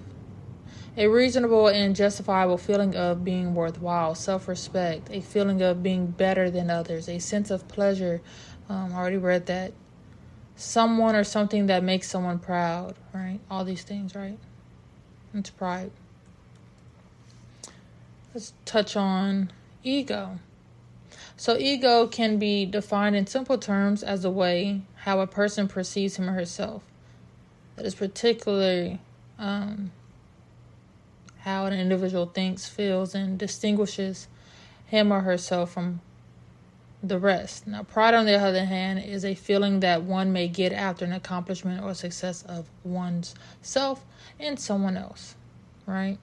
A 0.97 1.08
reasonable 1.08 1.67
and 1.67 1.95
justifiable 1.95 2.58
feeling 2.58 2.95
of 2.95 3.23
being 3.23 3.56
worthwhile, 3.56 4.15
self 4.15 4.47
respect, 4.47 5.10
a 5.12 5.21
feeling 5.21 5.62
of 5.62 5.84
being 5.84 6.08
better 6.08 6.49
than 6.49 6.69
others, 6.69 7.08
a 7.08 7.19
sense 7.19 7.52
of 7.52 7.67
pleasure. 7.67 8.21
Um, 8.67 8.93
I 8.93 8.97
already 8.97 9.17
read 9.17 9.45
that. 9.47 9.73
Someone 10.56 11.15
or 11.15 11.23
something 11.23 11.67
that 11.67 11.84
makes 11.84 12.10
someone 12.10 12.39
proud, 12.39 12.95
right? 13.13 13.39
All 13.49 13.63
these 13.63 13.84
things, 13.84 14.13
right? 14.13 14.38
It's 15.34 15.49
pride. 15.49 15.91
Let's 18.34 18.54
touch 18.65 18.95
on 18.95 19.52
ego. 19.84 20.39
So, 21.38 21.58
ego 21.58 22.08
can 22.08 22.38
be 22.38 22.65
defined 22.65 23.15
in 23.15 23.25
simple 23.25 23.58
terms 23.58 24.04
as 24.04 24.25
a 24.25 24.30
way 24.30 24.82
how 24.95 25.21
a 25.21 25.28
person 25.28 25.67
perceives 25.67 26.17
him 26.17 26.30
or 26.30 26.34
herself. 26.34 26.84
That 27.75 27.86
is 27.86 27.95
particularly 27.95 28.99
um, 29.38 29.91
how 31.39 31.65
an 31.65 31.73
individual 31.73 32.25
thinks, 32.25 32.67
feels, 32.67 33.15
and 33.15 33.38
distinguishes 33.38 34.28
him 34.86 35.12
or 35.12 35.21
herself 35.21 35.71
from 35.71 36.02
the 37.02 37.17
rest. 37.17 37.65
Now, 37.65 37.84
pride, 37.84 38.13
on 38.13 38.25
the 38.25 38.38
other 38.38 38.65
hand, 38.65 38.99
is 38.99 39.23
a 39.23 39.36
feeling 39.36 39.80
that 39.80 40.04
one 40.04 40.34
may 40.34 40.47
get 40.47 40.73
after 40.73 41.06
an 41.06 41.13
accomplishment 41.13 41.84
or 41.84 41.93
success 41.93 42.43
of 42.43 42.69
one's 42.84 43.36
self 43.62 44.06
and 44.39 44.60
someone 44.60 44.97
else, 44.97 45.36
right? 45.86 46.17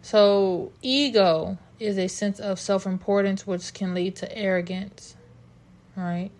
So, 0.00 0.72
ego 0.82 1.58
is 1.78 1.98
a 1.98 2.08
sense 2.08 2.40
of 2.40 2.58
self 2.58 2.86
importance 2.86 3.46
which 3.46 3.72
can 3.72 3.94
lead 3.94 4.16
to 4.16 4.36
arrogance, 4.36 5.14
right? 5.96 6.30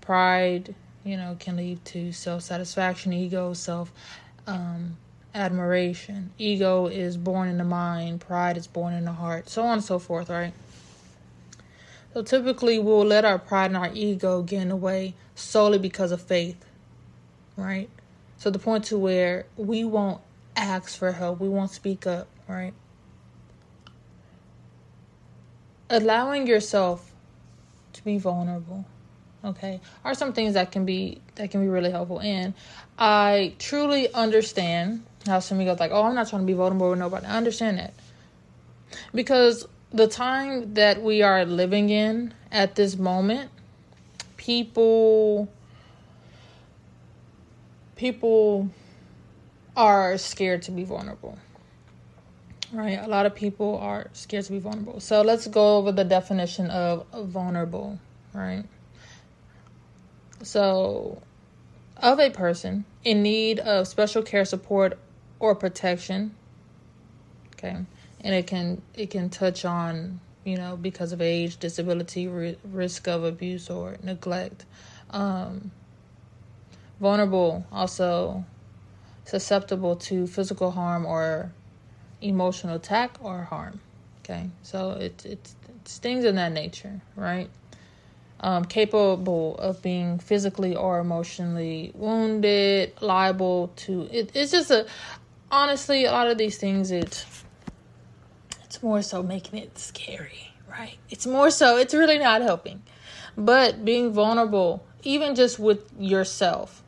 Pride, 0.00 0.74
you 1.04 1.16
know, 1.16 1.36
can 1.38 1.56
lead 1.56 1.84
to 1.86 2.12
self 2.12 2.42
satisfaction, 2.42 3.12
ego, 3.12 3.52
self 3.52 3.92
um, 4.46 4.96
admiration. 5.34 6.30
Ego 6.38 6.86
is 6.86 7.16
born 7.16 7.48
in 7.48 7.58
the 7.58 7.64
mind, 7.64 8.20
pride 8.20 8.56
is 8.56 8.66
born 8.66 8.94
in 8.94 9.04
the 9.04 9.12
heart, 9.12 9.48
so 9.48 9.62
on 9.62 9.74
and 9.74 9.84
so 9.84 9.98
forth, 9.98 10.30
right? 10.30 10.52
So 12.14 12.22
typically, 12.22 12.78
we'll 12.78 13.04
let 13.04 13.24
our 13.24 13.38
pride 13.38 13.66
and 13.66 13.76
our 13.76 13.90
ego 13.92 14.42
get 14.42 14.62
in 14.62 14.68
the 14.68 14.76
way 14.76 15.14
solely 15.34 15.78
because 15.78 16.12
of 16.12 16.22
faith, 16.22 16.64
right? 17.56 17.90
So 18.38 18.50
the 18.50 18.58
point 18.58 18.84
to 18.84 18.98
where 18.98 19.46
we 19.56 19.84
won't 19.84 20.20
ask 20.56 20.96
for 20.96 21.12
help, 21.12 21.40
we 21.40 21.48
won't 21.48 21.70
speak 21.70 22.06
up, 22.06 22.28
right? 22.46 22.72
Allowing 25.90 26.46
yourself 26.46 27.12
to 27.94 28.04
be 28.04 28.16
vulnerable, 28.18 28.84
okay, 29.44 29.80
are 30.04 30.14
some 30.14 30.32
things 30.32 30.54
that 30.54 30.72
can 30.72 30.84
be 30.84 31.20
that 31.36 31.50
can 31.50 31.60
be 31.60 31.68
really 31.68 31.90
helpful. 31.90 32.20
And 32.20 32.54
I 32.98 33.54
truly 33.58 34.12
understand 34.12 35.04
how 35.26 35.40
some 35.40 35.58
of 35.58 35.66
you 35.66 35.72
go 35.72 35.76
like, 35.78 35.90
oh, 35.92 36.02
I'm 36.02 36.14
not 36.14 36.28
trying 36.28 36.42
to 36.42 36.46
be 36.46 36.52
vulnerable 36.52 36.90
with 36.90 36.98
nobody. 36.98 37.26
I 37.26 37.36
understand 37.36 37.78
that. 37.78 37.94
Because 39.14 39.66
the 39.92 40.06
time 40.06 40.74
that 40.74 41.02
we 41.02 41.22
are 41.22 41.44
living 41.44 41.90
in 41.90 42.34
at 42.50 42.74
this 42.74 42.96
moment, 42.96 43.50
people 44.36 45.48
people 47.96 48.68
are 49.76 50.18
scared 50.18 50.62
to 50.62 50.70
be 50.70 50.84
vulnerable. 50.84 51.38
Right? 52.72 52.98
A 53.00 53.06
lot 53.06 53.24
of 53.24 53.34
people 53.34 53.78
are 53.78 54.08
scared 54.12 54.44
to 54.46 54.52
be 54.52 54.58
vulnerable. 54.58 54.98
So 54.98 55.22
let's 55.22 55.46
go 55.46 55.76
over 55.78 55.92
the 55.92 56.02
definition 56.02 56.70
of 56.70 57.06
vulnerable, 57.12 58.00
right? 58.32 58.64
So 60.44 61.22
of 61.96 62.20
a 62.20 62.30
person 62.30 62.84
in 63.02 63.22
need 63.22 63.58
of 63.60 63.88
special 63.88 64.22
care 64.22 64.44
support 64.44 64.98
or 65.38 65.54
protection. 65.54 66.34
Okay. 67.54 67.76
And 68.20 68.34
it 68.34 68.46
can 68.46 68.82
it 68.94 69.10
can 69.10 69.30
touch 69.30 69.64
on, 69.64 70.20
you 70.44 70.56
know, 70.56 70.76
because 70.76 71.12
of 71.12 71.20
age, 71.20 71.58
disability, 71.58 72.26
ri- 72.26 72.58
risk 72.64 73.06
of 73.06 73.24
abuse 73.24 73.70
or 73.70 73.96
neglect. 74.02 74.64
Um, 75.10 75.70
vulnerable 77.00 77.66
also 77.72 78.44
susceptible 79.24 79.96
to 79.96 80.26
physical 80.26 80.72
harm 80.72 81.06
or 81.06 81.52
emotional 82.20 82.76
attack 82.76 83.16
or 83.20 83.42
harm. 83.44 83.80
Okay. 84.22 84.50
So 84.62 84.92
it 84.92 85.24
it's, 85.24 85.56
it's 85.80 85.98
things 85.98 86.24
in 86.24 86.36
that 86.36 86.52
nature, 86.52 87.00
right? 87.16 87.50
Um, 88.44 88.66
capable 88.66 89.56
of 89.56 89.80
being 89.80 90.18
physically 90.18 90.76
or 90.76 90.98
emotionally 90.98 91.92
wounded, 91.94 92.92
liable 93.00 93.72
to 93.76 94.06
it, 94.12 94.32
it's 94.34 94.52
just 94.52 94.70
a 94.70 94.84
honestly, 95.54 96.04
a 96.04 96.10
lot 96.10 96.28
of 96.28 96.36
these 96.36 96.58
things, 96.58 96.90
it's 96.90 97.44
it's 98.64 98.82
more 98.82 99.02
so 99.02 99.22
making 99.22 99.60
it 99.60 99.78
scary, 99.78 100.52
right? 100.68 100.96
It's 101.08 101.26
more 101.26 101.50
so, 101.50 101.76
it's 101.76 101.94
really 101.94 102.18
not 102.18 102.42
helping. 102.42 102.82
But 103.36 103.84
being 103.84 104.12
vulnerable, 104.12 104.84
even 105.02 105.34
just 105.34 105.58
with 105.58 105.90
yourself. 105.98 106.82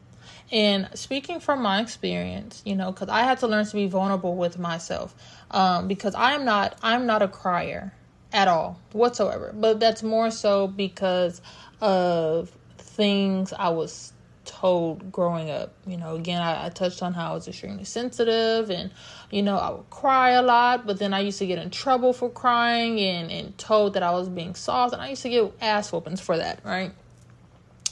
And 0.53 0.89
speaking 0.95 1.41
from 1.41 1.63
my 1.63 1.81
experience, 1.81 2.63
you 2.65 2.77
know, 2.77 2.93
because 2.93 3.09
I 3.09 3.23
had 3.23 3.39
to 3.39 3.47
learn 3.47 3.65
to 3.67 3.75
be 3.75 3.87
vulnerable 3.87 4.37
with 4.37 4.59
myself, 4.59 5.15
um, 5.51 5.89
because 5.89 6.15
I'm 6.15 6.45
not, 6.45 6.79
I'm 6.83 7.07
not 7.07 7.23
a 7.23 7.29
crier 7.29 7.93
at 8.33 8.49
all 8.49 8.81
whatsoever. 8.93 9.53
But 9.55 9.81
that's 9.81 10.03
more 10.03 10.31
so 10.31 10.67
because 10.67 11.41
of 11.81 12.51
things 12.79 13.53
I 13.53 13.69
was 13.69 14.13
told 14.47 15.13
growing 15.13 15.51
up. 15.51 15.75
You 15.87 15.97
know, 15.97 16.15
again, 16.15 16.41
I, 16.41 16.67
I, 16.67 16.69
touched 16.71 17.03
on 17.03 17.13
how 17.13 17.33
I 17.33 17.35
was 17.35 17.49
extremely 17.49 17.85
sensitive 17.85 18.71
and, 18.71 18.91
you 19.31 19.43
know, 19.43 19.57
I 19.57 19.71
would 19.71 19.91
cry 19.91 20.31
a 20.31 20.43
lot, 20.43 20.87
but 20.87 20.99
then 20.99 21.13
I 21.13 21.21
used 21.21 21.39
to 21.41 21.47
get 21.47 21.59
in 21.59 21.71
trouble 21.71 22.13
for 22.13 22.31
crying 22.31 22.99
and, 23.01 23.31
and 23.31 23.59
told 23.59 23.95
that 23.95 24.03
I 24.03 24.13
was 24.13 24.29
being 24.29 24.55
soft, 24.55 24.95
and 24.95 25.03
I 25.03 25.11
used 25.11 25.23
to 25.23 25.29
get 25.29 25.53
ass 25.61 25.93
whoopings 25.93 26.21
for 26.21 26.37
that, 26.39 26.61
right? 26.65 26.93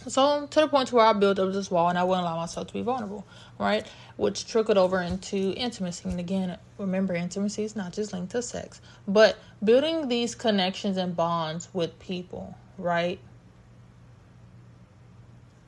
So 0.07 0.47
to 0.47 0.61
the 0.61 0.69
point 0.69 0.89
to 0.89 0.97
where 0.97 1.07
I 1.07 1.13
built 1.13 1.39
up 1.39 1.53
this 1.53 1.71
wall 1.71 1.89
and 1.89 1.99
I 1.99 2.05
wouldn't 2.05 2.25
allow 2.25 2.37
myself 2.37 2.69
to 2.69 2.73
be 2.73 2.83
vulnerable, 2.83 3.27
right? 3.59 3.87
Which 4.17 4.47
trickled 4.47 4.79
over 4.79 5.01
into 5.01 5.53
intimacy. 5.53 6.09
And 6.09 6.21
again, 6.21 6.59
remember, 6.79 7.15
intimacy 7.15 7.65
is 7.65 7.77
not 7.77 7.93
just 7.93 8.13
linked 8.13 8.33
to 8.33 8.43
sex, 8.43 8.81
but 9.07 9.37
building 9.63 10.09
these 10.09 10.35
connections 10.35 10.97
and 10.97 11.17
bonds 11.17 11.69
with 11.73 11.99
people, 11.99 12.57
right? 12.79 13.19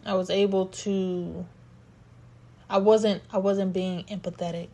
I 0.05 0.15
was 0.15 0.31
able 0.31 0.67
to 0.67 1.45
I 2.71 2.79
wasn't 2.79 3.23
I 3.33 3.39
wasn't 3.39 3.73
being 3.73 4.05
empathetic 4.05 4.69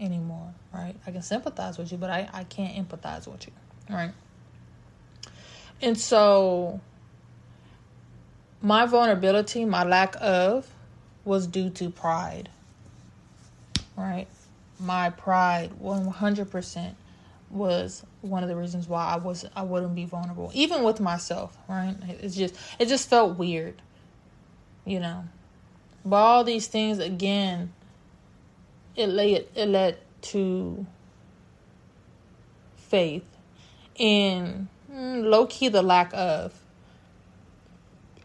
anymore, 0.00 0.54
right? 0.72 0.96
I 1.06 1.10
can 1.10 1.22
sympathize 1.22 1.78
with 1.78 1.92
you, 1.92 1.98
but 1.98 2.10
I, 2.10 2.28
I 2.32 2.44
can't 2.44 2.74
empathize 2.76 3.26
with 3.26 3.46
you, 3.46 3.52
right? 3.88 4.12
And 5.80 5.98
so 5.98 6.80
my 8.60 8.86
vulnerability, 8.86 9.64
my 9.64 9.84
lack 9.84 10.16
of 10.20 10.73
was 11.24 11.46
due 11.46 11.70
to 11.70 11.90
pride. 11.90 12.48
Right? 13.96 14.26
My 14.80 15.10
pride 15.10 15.70
100% 15.82 16.94
was 17.50 18.04
one 18.20 18.42
of 18.42 18.48
the 18.48 18.56
reasons 18.56 18.88
why 18.88 19.06
I 19.06 19.16
was 19.16 19.46
I 19.54 19.62
wouldn't 19.62 19.94
be 19.94 20.06
vulnerable 20.06 20.50
even 20.54 20.82
with 20.82 20.98
myself, 20.98 21.56
right? 21.68 21.94
It's 22.20 22.34
just 22.34 22.56
it 22.80 22.88
just 22.88 23.08
felt 23.08 23.38
weird 23.38 23.80
you 24.84 25.00
know. 25.00 25.24
But 26.04 26.16
all 26.16 26.44
these 26.44 26.66
things 26.66 26.98
again, 26.98 27.72
it 28.94 29.06
led 29.06 29.46
it 29.54 29.68
led 29.68 29.98
to 30.22 30.86
faith 32.76 33.24
and 33.98 34.68
mm, 34.92 35.24
low 35.24 35.46
key 35.46 35.68
the 35.68 35.82
lack 35.82 36.10
of 36.12 36.52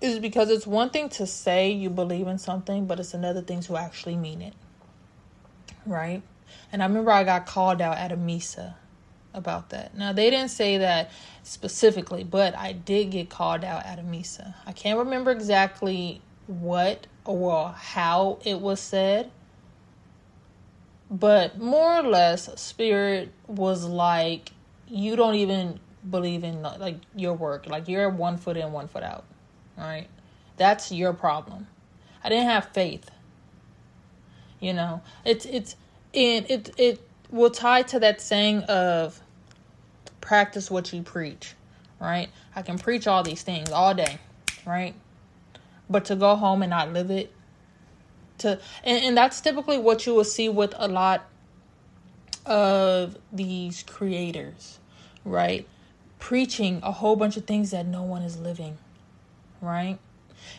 is 0.02 0.20
because 0.20 0.50
it's 0.50 0.66
one 0.66 0.90
thing 0.90 1.10
to 1.10 1.26
say 1.26 1.72
you 1.72 1.90
believe 1.90 2.28
in 2.28 2.38
something, 2.38 2.86
but 2.86 3.00
it's 3.00 3.14
another 3.14 3.42
thing 3.42 3.62
to 3.62 3.78
actually 3.78 4.16
mean 4.16 4.42
it. 4.42 4.54
Right? 5.86 6.22
And 6.72 6.82
I 6.82 6.86
remember 6.86 7.12
I 7.12 7.24
got 7.24 7.46
called 7.46 7.82
out 7.82 7.98
at 7.98 8.12
a 8.12 8.18
Misa 8.18 8.76
about 9.34 9.70
that. 9.70 9.96
Now 9.96 10.14
they 10.14 10.30
didn't 10.30 10.50
say 10.50 10.78
that 10.78 11.12
specifically, 11.44 12.24
but 12.24 12.56
I 12.56 12.74
did 12.74 13.12
get 13.12 13.30
called 13.30 13.64
out 13.64 13.86
at 13.86 14.00
a 14.00 14.04
Misa. 14.04 14.56
I 14.66 14.72
can't 14.72 15.00
remember 15.00 15.32
exactly 15.32 16.22
what 16.48 17.08
or 17.26 17.70
how 17.70 18.40
it 18.44 18.60
was 18.60 18.80
said. 18.80 19.32
But 21.12 21.60
more 21.60 22.00
or 22.00 22.04
less, 22.04 22.50
Spirit 22.62 23.32
was 23.48 23.84
like, 23.86 24.52
you 24.88 25.16
don't 25.16 25.36
even 25.36 25.80
believe 26.08 26.44
in 26.44 26.62
like 26.62 26.98
your 27.16 27.34
work. 27.34 27.68
Like 27.68 27.88
you're 27.88 28.10
one 28.10 28.38
foot 28.38 28.58
in, 28.58 28.72
one 28.72 28.88
foot 28.88 29.04
out. 29.04 29.26
Right? 29.80 30.08
That's 30.58 30.92
your 30.92 31.14
problem. 31.14 31.68
I 32.24 32.30
didn't 32.30 32.50
have 32.50 32.66
faith. 32.70 33.10
You 34.60 34.74
know, 34.74 35.02
it's 35.26 35.46
it's 35.46 35.76
and 36.14 36.46
it 36.52 36.72
it 36.78 37.02
will 37.32 37.50
tie 37.50 37.84
to 37.84 38.00
that 38.02 38.20
saying 38.20 38.64
of 38.64 39.20
practice 40.20 40.70
what 40.70 40.92
you 40.92 41.02
preach. 41.02 41.54
Right? 42.00 42.30
I 42.56 42.62
can 42.62 42.78
preach 42.78 43.08
all 43.08 43.24
these 43.24 43.42
things 43.42 43.72
all 43.72 43.94
day. 43.94 44.20
Right? 44.66 44.94
but 45.90 46.06
to 46.06 46.16
go 46.16 46.36
home 46.36 46.62
and 46.62 46.70
not 46.70 46.94
live 46.94 47.10
it 47.10 47.34
to 48.38 48.60
and, 48.84 49.04
and 49.04 49.18
that's 49.18 49.42
typically 49.42 49.78
what 49.78 50.06
you 50.06 50.14
will 50.14 50.24
see 50.24 50.48
with 50.48 50.74
a 50.78 50.88
lot 50.88 51.28
of 52.46 53.18
these 53.34 53.84
creators 53.84 54.80
right 55.26 55.68
preaching 56.20 56.80
a 56.84 56.92
whole 56.92 57.16
bunch 57.16 57.36
of 57.38 57.46
things 57.46 57.72
that 57.72 57.86
no 57.86 58.04
one 58.04 58.22
is 58.22 58.38
living 58.40 58.78
right 59.62 60.00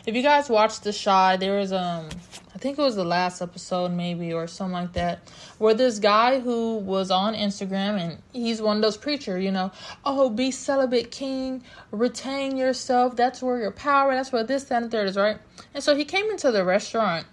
if 0.05 0.15
you 0.15 0.21
guys 0.21 0.49
watched 0.49 0.83
the 0.83 0.93
Chi, 0.93 1.37
there 1.37 1.57
was 1.59 1.71
um 1.73 2.09
I 2.53 2.57
think 2.57 2.77
it 2.77 2.81
was 2.81 2.95
the 2.95 3.05
last 3.05 3.41
episode 3.41 3.91
maybe 3.91 4.33
or 4.33 4.47
something 4.47 4.73
like 4.73 4.93
that, 4.93 5.29
where 5.57 5.73
this 5.73 5.99
guy 5.99 6.39
who 6.39 6.77
was 6.77 7.09
on 7.09 7.33
Instagram 7.33 7.99
and 7.99 8.17
he's 8.33 8.61
one 8.61 8.77
of 8.77 8.81
those 8.81 8.97
preacher, 8.97 9.39
you 9.39 9.51
know, 9.51 9.71
oh 10.05 10.29
be 10.29 10.51
celibate 10.51 11.11
king, 11.11 11.63
retain 11.91 12.57
yourself, 12.57 13.15
that's 13.15 13.41
where 13.41 13.59
your 13.59 13.71
power, 13.71 14.13
that's 14.13 14.31
where 14.31 14.43
this, 14.43 14.65
that, 14.65 14.83
and 14.83 14.91
third 14.91 15.07
is, 15.07 15.17
right? 15.17 15.37
And 15.73 15.83
so 15.83 15.95
he 15.95 16.05
came 16.05 16.29
into 16.29 16.51
the 16.51 16.63
restaurant 16.63 17.25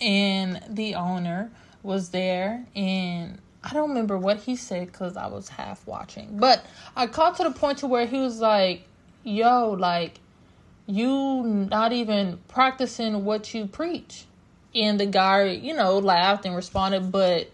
and 0.00 0.62
the 0.68 0.94
owner 0.94 1.50
was 1.82 2.10
there 2.10 2.64
and 2.74 3.38
I 3.62 3.72
don't 3.72 3.88
remember 3.88 4.18
what 4.18 4.38
he 4.38 4.56
said 4.56 4.88
because 4.88 5.16
I 5.16 5.26
was 5.26 5.48
half 5.48 5.86
watching, 5.86 6.36
but 6.38 6.64
I 6.94 7.06
caught 7.06 7.36
to 7.38 7.44
the 7.44 7.50
point 7.50 7.78
to 7.78 7.86
where 7.86 8.04
he 8.04 8.18
was 8.18 8.38
like, 8.38 8.86
"Yo, 9.22 9.70
like, 9.70 10.20
you 10.86 11.42
not 11.70 11.92
even 11.92 12.38
practicing 12.48 13.24
what 13.24 13.54
you 13.54 13.66
preach," 13.66 14.24
and 14.74 14.98
the 14.98 15.06
guy, 15.06 15.44
you 15.44 15.74
know, 15.74 15.98
laughed 15.98 16.44
and 16.44 16.54
responded, 16.54 17.10
"But 17.12 17.50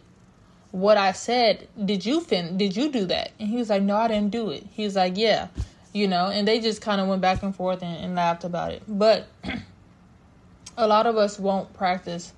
what 0.72 0.96
I 0.96 1.12
said, 1.12 1.68
did 1.84 2.06
you 2.06 2.20
fin? 2.20 2.56
Did 2.56 2.76
you 2.76 2.90
do 2.90 3.06
that?" 3.06 3.32
And 3.38 3.48
he 3.48 3.56
was 3.56 3.70
like, 3.70 3.82
"No, 3.82 3.96
I 3.96 4.08
didn't 4.08 4.30
do 4.30 4.50
it." 4.50 4.64
He 4.72 4.84
was 4.84 4.96
like, 4.96 5.16
"Yeah." 5.16 5.48
You 5.92 6.06
know, 6.06 6.26
and 6.26 6.46
they 6.46 6.60
just 6.60 6.80
kind 6.80 7.00
of 7.00 7.08
went 7.08 7.20
back 7.20 7.42
and 7.42 7.54
forth 7.54 7.82
and, 7.82 7.96
and 7.96 8.14
laughed 8.14 8.44
about 8.44 8.72
it. 8.72 8.82
But 8.86 9.26
a 10.76 10.86
lot 10.86 11.06
of 11.06 11.16
us 11.16 11.38
won't 11.38 11.72
practice 11.72 12.32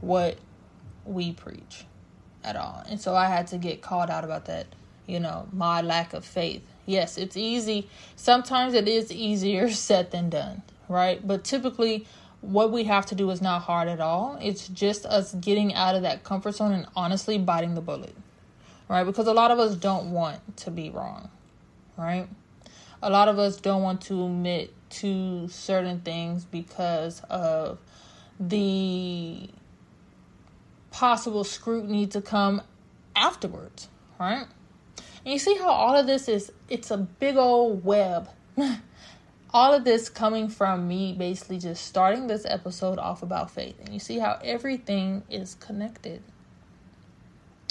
what 0.00 0.38
we 1.04 1.32
preach 1.32 1.84
at 2.44 2.56
all. 2.56 2.82
And 2.88 3.00
so 3.00 3.14
I 3.14 3.26
had 3.26 3.46
to 3.48 3.58
get 3.58 3.82
called 3.82 4.10
out 4.10 4.24
about 4.24 4.46
that, 4.46 4.66
you 5.06 5.20
know, 5.20 5.48
my 5.52 5.80
lack 5.80 6.12
of 6.12 6.24
faith. 6.24 6.62
Yes, 6.88 7.18
it's 7.18 7.36
easy. 7.36 7.86
Sometimes 8.16 8.72
it 8.72 8.88
is 8.88 9.12
easier 9.12 9.70
said 9.86 10.10
than 10.10 10.30
done, 10.30 10.62
right? 10.88 11.24
But 11.24 11.44
typically, 11.44 12.06
what 12.40 12.72
we 12.72 12.84
have 12.84 13.04
to 13.06 13.14
do 13.14 13.28
is 13.30 13.42
not 13.42 13.60
hard 13.60 13.88
at 13.88 14.00
all. 14.00 14.38
It's 14.40 14.66
just 14.68 15.04
us 15.04 15.34
getting 15.34 15.74
out 15.74 15.94
of 15.94 16.02
that 16.02 16.24
comfort 16.24 16.52
zone 16.52 16.72
and 16.72 16.86
honestly 16.96 17.36
biting 17.36 17.74
the 17.74 17.82
bullet, 17.82 18.14
right? 18.88 19.04
Because 19.04 19.26
a 19.26 19.34
lot 19.34 19.50
of 19.50 19.58
us 19.58 19.76
don't 19.76 20.12
want 20.12 20.56
to 20.58 20.70
be 20.70 20.88
wrong, 20.88 21.28
right? 21.98 22.26
A 23.02 23.10
lot 23.10 23.28
of 23.28 23.38
us 23.38 23.58
don't 23.58 23.82
want 23.82 24.00
to 24.02 24.24
admit 24.24 24.72
to 24.90 25.46
certain 25.48 26.00
things 26.00 26.46
because 26.46 27.20
of 27.28 27.78
the 28.40 29.50
possible 30.90 31.44
scrutiny 31.44 32.06
to 32.06 32.22
come 32.22 32.62
afterwards, 33.14 33.88
right? 34.18 34.46
And 35.28 35.34
you 35.34 35.38
see 35.38 35.58
how 35.58 35.68
all 35.68 35.94
of 35.94 36.06
this 36.06 36.26
is 36.26 36.50
it's 36.70 36.90
a 36.90 36.96
big 36.96 37.36
old 37.36 37.84
web. 37.84 38.30
all 39.52 39.74
of 39.74 39.84
this 39.84 40.08
coming 40.08 40.48
from 40.48 40.88
me 40.88 41.12
basically 41.12 41.58
just 41.58 41.84
starting 41.84 42.28
this 42.28 42.46
episode 42.46 42.98
off 42.98 43.22
about 43.22 43.50
faith. 43.50 43.78
And 43.78 43.90
you 43.90 44.00
see 44.00 44.18
how 44.18 44.38
everything 44.42 45.22
is 45.28 45.54
connected. 45.56 46.22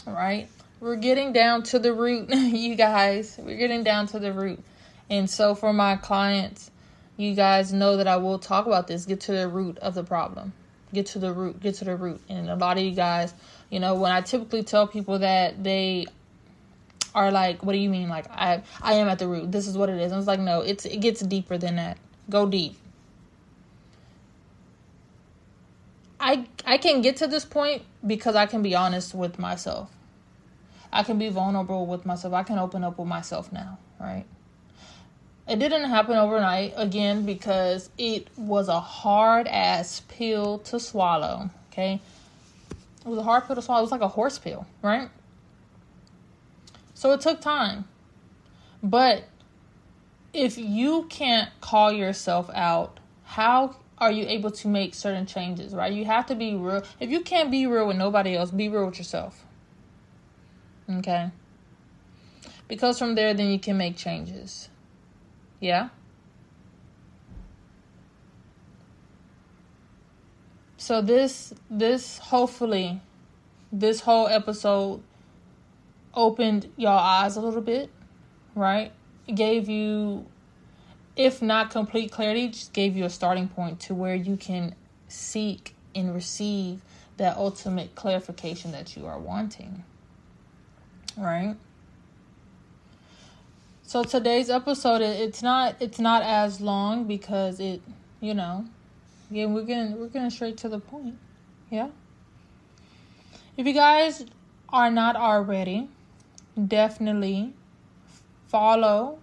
Right? 0.05 0.49
We're 0.79 0.97
getting 0.97 1.33
down 1.33 1.63
to 1.63 1.79
the 1.79 1.93
root, 1.93 2.29
you 2.31 2.75
guys. 2.75 3.39
We're 3.39 3.57
getting 3.57 3.83
down 3.83 4.05
to 4.09 4.19
the 4.19 4.31
root. 4.31 4.63
And 5.09 5.27
so 5.27 5.55
for 5.55 5.73
my 5.73 5.95
clients, 5.95 6.69
you 7.17 7.33
guys 7.33 7.73
know 7.73 7.97
that 7.97 8.07
I 8.07 8.17
will 8.17 8.37
talk 8.37 8.67
about 8.67 8.85
this, 8.85 9.07
get 9.07 9.21
to 9.21 9.31
the 9.31 9.47
root 9.47 9.79
of 9.79 9.95
the 9.95 10.03
problem 10.03 10.53
get 10.93 11.05
to 11.05 11.19
the 11.19 11.33
root 11.33 11.59
get 11.59 11.75
to 11.75 11.83
the 11.83 11.95
root 11.97 12.21
and 12.29 12.49
a 12.49 12.55
lot 12.55 12.77
of 12.77 12.83
you 12.83 12.91
guys 12.91 13.33
you 13.69 13.77
know 13.77 13.95
when 13.95 14.09
i 14.09 14.21
typically 14.21 14.63
tell 14.63 14.87
people 14.87 15.19
that 15.19 15.61
they 15.61 16.05
are 17.17 17.31
like 17.31 17.63
what 17.63 17.73
do 17.73 17.79
you 17.79 17.89
mean 17.89 18.09
like 18.09 18.29
i 18.31 18.61
i 18.81 18.93
am 18.93 19.07
at 19.07 19.19
the 19.19 19.27
root 19.27 19.51
this 19.51 19.67
is 19.67 19.77
what 19.77 19.89
it 19.89 19.99
is 19.99 20.11
i 20.11 20.17
was 20.17 20.27
like 20.27 20.39
no 20.39 20.61
it's 20.61 20.85
it 20.85 20.97
gets 20.97 21.21
deeper 21.21 21.57
than 21.57 21.75
that 21.75 21.97
go 22.29 22.45
deep 22.45 22.75
i 26.19 26.45
i 26.65 26.77
can 26.77 27.01
get 27.01 27.17
to 27.17 27.27
this 27.27 27.45
point 27.45 27.81
because 28.05 28.35
i 28.35 28.45
can 28.45 28.61
be 28.61 28.75
honest 28.75 29.15
with 29.15 29.39
myself 29.39 29.89
i 30.93 31.01
can 31.01 31.17
be 31.17 31.29
vulnerable 31.29 31.85
with 31.87 32.05
myself 32.05 32.33
i 32.33 32.43
can 32.43 32.59
open 32.59 32.83
up 32.83 32.99
with 32.99 33.07
myself 33.07 33.51
now 33.51 33.79
right 33.99 34.25
it 35.47 35.59
didn't 35.59 35.85
happen 35.85 36.17
overnight 36.17 36.73
again 36.75 37.25
because 37.25 37.89
it 37.97 38.27
was 38.37 38.67
a 38.67 38.81
hard 38.81 39.47
ass 39.47 40.01
pill 40.09 40.59
to 40.59 40.79
swallow. 40.79 41.49
Okay. 41.71 42.01
It 43.05 43.07
was 43.07 43.19
a 43.19 43.23
hard 43.23 43.45
pill 43.45 43.55
to 43.55 43.61
swallow. 43.61 43.79
It 43.79 43.83
was 43.83 43.91
like 43.91 44.01
a 44.01 44.09
horse 44.09 44.37
pill, 44.37 44.67
right? 44.81 45.09
So 46.97 47.11
it 47.11 47.21
took 47.21 47.41
time. 47.41 47.85
But 48.81 49.25
if 50.33 50.57
you 50.57 51.05
can't 51.11 51.51
call 51.61 51.91
yourself 51.91 52.49
out, 52.55 52.99
how 53.23 53.75
are 53.99 54.11
you 54.11 54.25
able 54.27 54.49
to 54.49 54.67
make 54.67 54.95
certain 54.95 55.27
changes, 55.27 55.75
right? 55.75 55.93
You 55.93 56.05
have 56.05 56.25
to 56.25 56.33
be 56.33 56.55
real. 56.55 56.81
If 56.99 57.11
you 57.11 57.21
can't 57.21 57.51
be 57.51 57.67
real 57.67 57.85
with 57.85 57.97
nobody 57.97 58.35
else, 58.35 58.49
be 58.49 58.67
real 58.67 58.87
with 58.87 58.97
yourself. 58.97 59.45
Okay? 60.91 61.29
Because 62.67 62.97
from 62.97 63.13
there, 63.13 63.35
then 63.35 63.51
you 63.51 63.59
can 63.59 63.77
make 63.77 63.95
changes. 63.95 64.69
Yeah? 65.59 65.89
So 70.77 71.03
this 71.03 71.53
this 71.69 72.17
hopefully 72.17 73.01
this 73.71 73.99
whole 73.99 74.27
episode 74.27 75.03
opened 76.17 76.69
y'all 76.75 76.97
eyes 76.97 77.37
a 77.37 77.41
little 77.41 77.61
bit, 77.61 77.89
right? 78.55 78.91
Gave 79.33 79.69
you 79.69 80.25
if 81.15 81.41
not 81.41 81.71
complete 81.71 82.11
clarity, 82.11 82.49
just 82.49 82.73
gave 82.73 82.97
you 82.97 83.05
a 83.05 83.09
starting 83.09 83.47
point 83.47 83.79
to 83.81 83.95
where 83.95 84.15
you 84.15 84.35
can 84.35 84.75
seek 85.07 85.73
and 85.95 86.13
receive 86.13 86.81
that 87.17 87.37
ultimate 87.37 87.95
clarification 87.95 88.71
that 88.71 88.95
you 88.95 89.05
are 89.05 89.17
wanting. 89.17 89.83
Right? 91.17 91.55
So 93.83 94.03
today's 94.03 94.49
episode 94.49 95.01
it's 95.01 95.41
not 95.41 95.75
it's 95.79 95.99
not 95.99 96.21
as 96.21 96.59
long 96.59 97.05
because 97.05 97.59
it 97.59 97.81
you 98.19 98.33
know 98.33 98.65
again 99.31 99.53
we're 99.53 99.63
getting 99.63 99.99
we're 99.99 100.07
getting 100.07 100.29
straight 100.29 100.57
to 100.57 100.69
the 100.69 100.79
point. 100.79 101.15
Yeah. 101.69 101.89
If 103.55 103.65
you 103.65 103.73
guys 103.73 104.25
are 104.69 104.91
not 104.91 105.15
already, 105.15 105.89
definitely 106.65 107.53
follow 108.47 109.19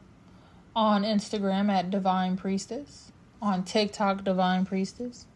on 0.76 1.02
Instagram 1.02 1.70
at 1.70 1.90
Divine 1.90 2.36
Priestess, 2.36 3.12
on 3.40 3.64
TikTok 3.64 4.24
Divine 4.24 4.64
Priestess, 4.64 5.26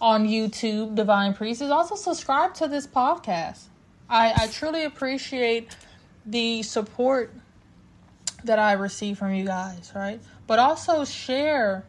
on 0.00 0.26
YouTube 0.26 0.94
Divine 0.94 1.34
Priestess. 1.34 1.70
Also 1.70 1.94
subscribe 1.94 2.54
to 2.54 2.68
this 2.68 2.86
podcast. 2.86 3.64
I, 4.08 4.32
I 4.36 4.46
truly 4.48 4.84
appreciate 4.84 5.76
the 6.26 6.62
support 6.62 7.32
that 8.44 8.58
I 8.58 8.72
receive 8.72 9.18
from 9.18 9.34
you 9.34 9.46
guys, 9.46 9.92
right? 9.94 10.20
But 10.46 10.58
also 10.58 11.04
share 11.04 11.84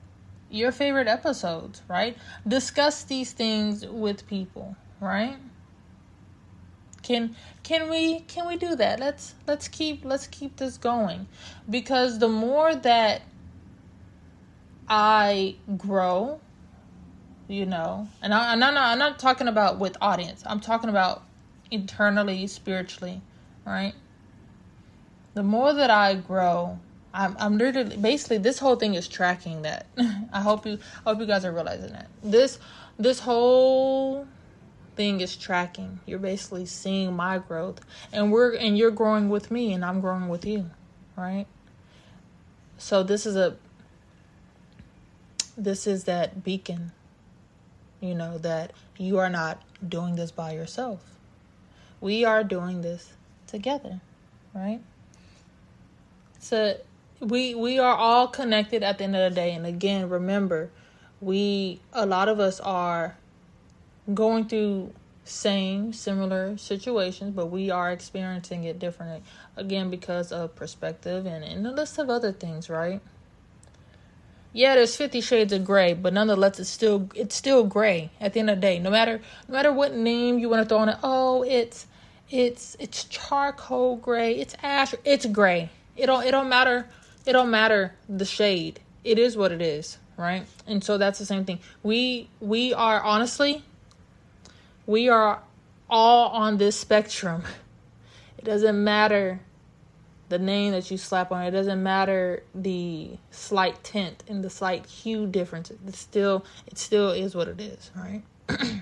your 0.50 0.72
favorite 0.72 1.08
episodes, 1.08 1.82
right? 1.89 2.18
Discuss 2.48 3.04
these 3.04 3.34
things 3.34 3.86
with 3.86 4.26
people, 4.28 4.76
right? 5.02 5.38
Can 7.06 7.36
can 7.63 7.89
we 7.89 8.20
can 8.22 8.48
we 8.48 8.58
do 8.58 8.76
that? 8.76 9.00
Let's 9.00 9.36
let's 9.48 9.68
keep 9.68 10.04
let's 10.04 10.28
keep 10.28 10.58
this 10.58 10.78
going 10.78 11.28
because 11.70 12.20
the 12.20 12.28
more 12.28 12.76
that 12.76 13.22
I 14.89 15.56
grow, 15.78 16.41
you 17.48 17.65
know, 17.65 18.10
and 18.22 18.34
I, 18.34 18.52
I'm 18.52 18.60
not 18.60 18.76
I'm 18.76 19.00
not 19.00 19.20
talking 19.20 19.48
about 19.48 19.80
with 19.80 19.96
audience. 20.02 20.44
I'm 20.46 20.60
talking 20.60 20.89
about 20.89 21.24
internally, 21.72 22.48
spiritually, 22.48 23.22
right? 23.65 23.94
the 25.36 25.44
more 25.44 25.74
that 25.74 25.91
I 25.91 26.15
grow, 26.15 26.80
I'm 27.13 27.36
I'm 27.39 27.58
literally 27.58 27.98
basically 27.98 28.39
this 28.39 28.58
whole 28.58 28.78
thing 28.78 28.96
is 28.96 29.08
tracking 29.08 29.62
that. 29.62 29.86
I 30.34 30.41
hope 30.41 30.65
you 30.65 30.80
I 31.06 31.12
hope 31.12 31.20
you 31.20 31.28
guys 31.28 31.46
are 31.46 31.52
realizing 31.52 31.91
that. 31.91 32.08
This 32.24 32.58
this 32.98 33.20
whole 33.20 34.28
thing 34.95 35.21
is 35.21 35.36
tracking. 35.36 35.99
You're 36.05 36.19
basically 36.19 36.65
seeing 36.65 37.13
my 37.13 37.38
growth 37.38 37.81
and 38.12 38.31
we're 38.31 38.55
and 38.55 38.77
you're 38.77 38.91
growing 38.91 39.29
with 39.29 39.51
me 39.51 39.73
and 39.73 39.84
I'm 39.84 40.01
growing 40.01 40.27
with 40.27 40.45
you, 40.45 40.69
right? 41.15 41.45
So 42.77 43.03
this 43.03 43.25
is 43.25 43.36
a 43.36 43.55
this 45.58 45.88
is 45.88 46.03
that 46.05 46.43
beacon, 46.43 46.91
you 48.01 48.13
know, 48.13 48.38
that 48.39 48.73
you 48.97 49.17
are 49.17 49.29
not 49.29 49.62
doing 49.88 50.15
this 50.15 50.31
by 50.31 50.51
yourself. 50.51 51.01
We 52.01 52.25
are 52.25 52.43
doing 52.43 52.81
this 52.81 53.13
together, 53.47 54.01
right? 54.53 54.81
So 56.39 56.77
we 57.19 57.55
we 57.55 57.79
are 57.79 57.95
all 57.95 58.27
connected 58.27 58.84
at 58.84 58.97
the 58.97 59.05
end 59.05 59.15
of 59.15 59.31
the 59.31 59.36
day. 59.36 59.53
And 59.53 59.65
again, 59.65 60.10
remember, 60.10 60.69
we 61.21 61.79
a 61.93 62.05
lot 62.05 62.29
of 62.29 62.39
us 62.39 62.60
are 62.60 63.17
going 64.13 64.48
through 64.48 64.94
same 65.24 65.91
similar 65.91 66.58
situations, 66.58 67.34
but 67.36 67.48
we 67.48 67.72
are 67.72 67.91
experiencing 67.91 68.63
it 68.63 68.78
differently. 68.78 69.24
Again, 69.56 69.89
because 69.89 70.32
of 70.32 70.56
perspective 70.56 71.26
and, 71.26 71.44
and 71.44 71.65
a 71.65 71.72
list 71.72 71.98
of 71.98 72.10
other 72.10 72.32
things, 72.32 72.70
right? 72.70 73.02
Yeah, 74.54 74.76
there's 74.76 74.96
fifty 74.96 75.20
shades 75.20 75.52
of 75.52 75.65
gray, 75.65 75.94
but 75.94 76.13
nonetheless 76.13 76.60
it's 76.60 76.70
still 76.70 77.10
it's 77.13 77.36
still 77.36 77.65
gray 77.65 78.10
at 78.22 78.34
the 78.34 78.39
end 78.39 78.50
of 78.50 78.58
the 78.58 78.62
day. 78.62 78.80
No 78.80 78.89
matter 78.89 79.20
no 79.48 79.54
matter 79.54 79.74
what 79.74 79.94
name 79.94 80.39
you 80.39 80.48
want 80.48 80.63
to 80.63 80.70
throw 80.70 80.78
on 80.80 80.89
it, 80.89 80.98
oh 81.04 81.44
it's 81.44 81.88
it's 82.30 82.78
it's 82.80 83.04
charcoal 83.06 83.98
gray, 83.98 84.36
it's 84.36 84.56
ash, 84.63 84.96
it's 85.04 85.26
gray 85.26 85.70
it 85.96 86.08
don't 86.08 86.26
it 86.26 86.32
don't 86.32 86.50
matter 86.50 86.88
it 87.26 87.34
don't 87.34 87.50
matter 87.50 87.94
the 88.08 88.26
shade. 88.26 88.80
It 89.04 89.20
is 89.20 89.38
what 89.38 89.52
it 89.52 89.62
is, 89.62 89.98
right? 90.18 90.46
And 90.68 90.84
so 90.84 90.98
that's 90.98 91.20
the 91.20 91.26
same 91.26 91.46
thing. 91.46 91.60
We 91.84 92.30
we 92.39 92.74
are 92.74 93.02
honestly 93.02 93.63
we 94.86 95.10
are 95.10 95.41
all 95.89 96.30
on 96.30 96.58
this 96.58 96.80
spectrum. 96.80 97.43
It 98.38 98.45
doesn't 98.45 98.84
matter 98.84 99.39
the 100.30 100.39
name 100.39 100.71
that 100.71 100.89
you 100.89 100.98
slap 100.98 101.32
on 101.32 101.43
it. 101.43 101.52
doesn't 101.52 101.82
matter 101.82 102.43
the 102.54 103.12
slight 103.32 103.84
tint 103.84 104.24
and 104.28 104.43
the 104.43 104.50
slight 104.50 104.86
hue 104.86 105.28
difference. 105.28 105.71
It 105.71 105.95
still 105.95 106.45
it 106.67 106.78
still 106.78 107.12
is 107.12 107.36
what 107.36 107.48
it 107.48 107.62
is, 107.62 107.91
right? 107.95 108.24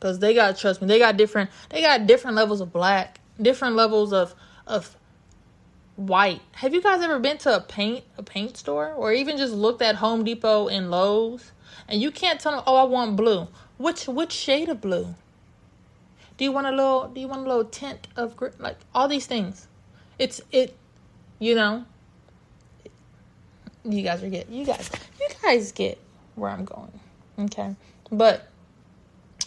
Cause 0.00 0.18
they 0.18 0.34
got 0.34 0.58
trust 0.58 0.82
me, 0.82 0.88
they 0.88 0.98
got 0.98 1.16
different 1.16 1.50
they 1.70 1.80
got 1.80 2.06
different 2.06 2.36
levels 2.36 2.60
of 2.60 2.72
black, 2.72 3.20
different 3.40 3.76
levels 3.76 4.12
of 4.12 4.34
of 4.66 4.96
white. 5.96 6.42
Have 6.52 6.74
you 6.74 6.82
guys 6.82 7.00
ever 7.00 7.18
been 7.18 7.38
to 7.38 7.56
a 7.56 7.60
paint 7.60 8.04
a 8.18 8.22
paint 8.22 8.58
store 8.58 8.92
or 8.92 9.12
even 9.12 9.38
just 9.38 9.54
looked 9.54 9.80
at 9.80 9.96
Home 9.96 10.24
Depot 10.24 10.68
and 10.68 10.90
Lowe's 10.90 11.52
and 11.88 12.00
you 12.00 12.10
can't 12.10 12.40
tell 12.40 12.52
them, 12.52 12.62
"Oh, 12.66 12.76
I 12.76 12.84
want 12.84 13.16
blue." 13.16 13.48
Which 13.78 14.06
which 14.06 14.32
shade 14.32 14.68
of 14.68 14.80
blue? 14.80 15.14
Do 16.36 16.44
you 16.44 16.52
want 16.52 16.66
a 16.66 16.70
little 16.70 17.08
do 17.08 17.20
you 17.20 17.28
want 17.28 17.46
a 17.46 17.48
little 17.48 17.64
tint 17.64 18.08
of 18.16 18.34
like 18.58 18.78
all 18.94 19.08
these 19.08 19.26
things? 19.26 19.68
It's 20.18 20.40
it 20.50 20.76
you 21.38 21.54
know 21.54 21.84
you 23.84 24.02
guys 24.02 24.22
are 24.22 24.28
get 24.28 24.48
you 24.50 24.64
guys 24.64 24.90
you 25.20 25.28
guys 25.42 25.72
get 25.72 25.98
where 26.34 26.50
I'm 26.50 26.64
going. 26.64 27.00
Okay? 27.38 27.74
But 28.10 28.48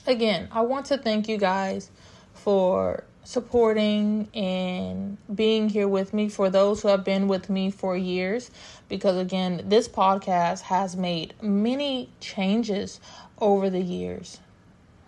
again, 0.06 0.48
I 0.52 0.62
want 0.62 0.88
to 0.88 0.98
thank 0.98 1.28
you 1.28 1.38
guys 1.38 1.90
for 2.34 3.04
supporting 3.24 4.28
and 4.34 5.18
being 5.34 5.70
here 5.70 5.88
with 5.88 6.14
me 6.14 6.30
for 6.30 6.50
those 6.50 6.82
who 6.82 6.88
have 6.88 7.04
been 7.04 7.28
with 7.28 7.50
me 7.50 7.70
for 7.72 7.96
years. 7.96 8.52
Because 8.88 9.18
again 9.18 9.62
this 9.66 9.88
podcast 9.88 10.62
has 10.62 10.96
made 10.96 11.34
many 11.42 12.10
changes 12.20 13.00
over 13.40 13.70
the 13.70 13.82
years 13.82 14.40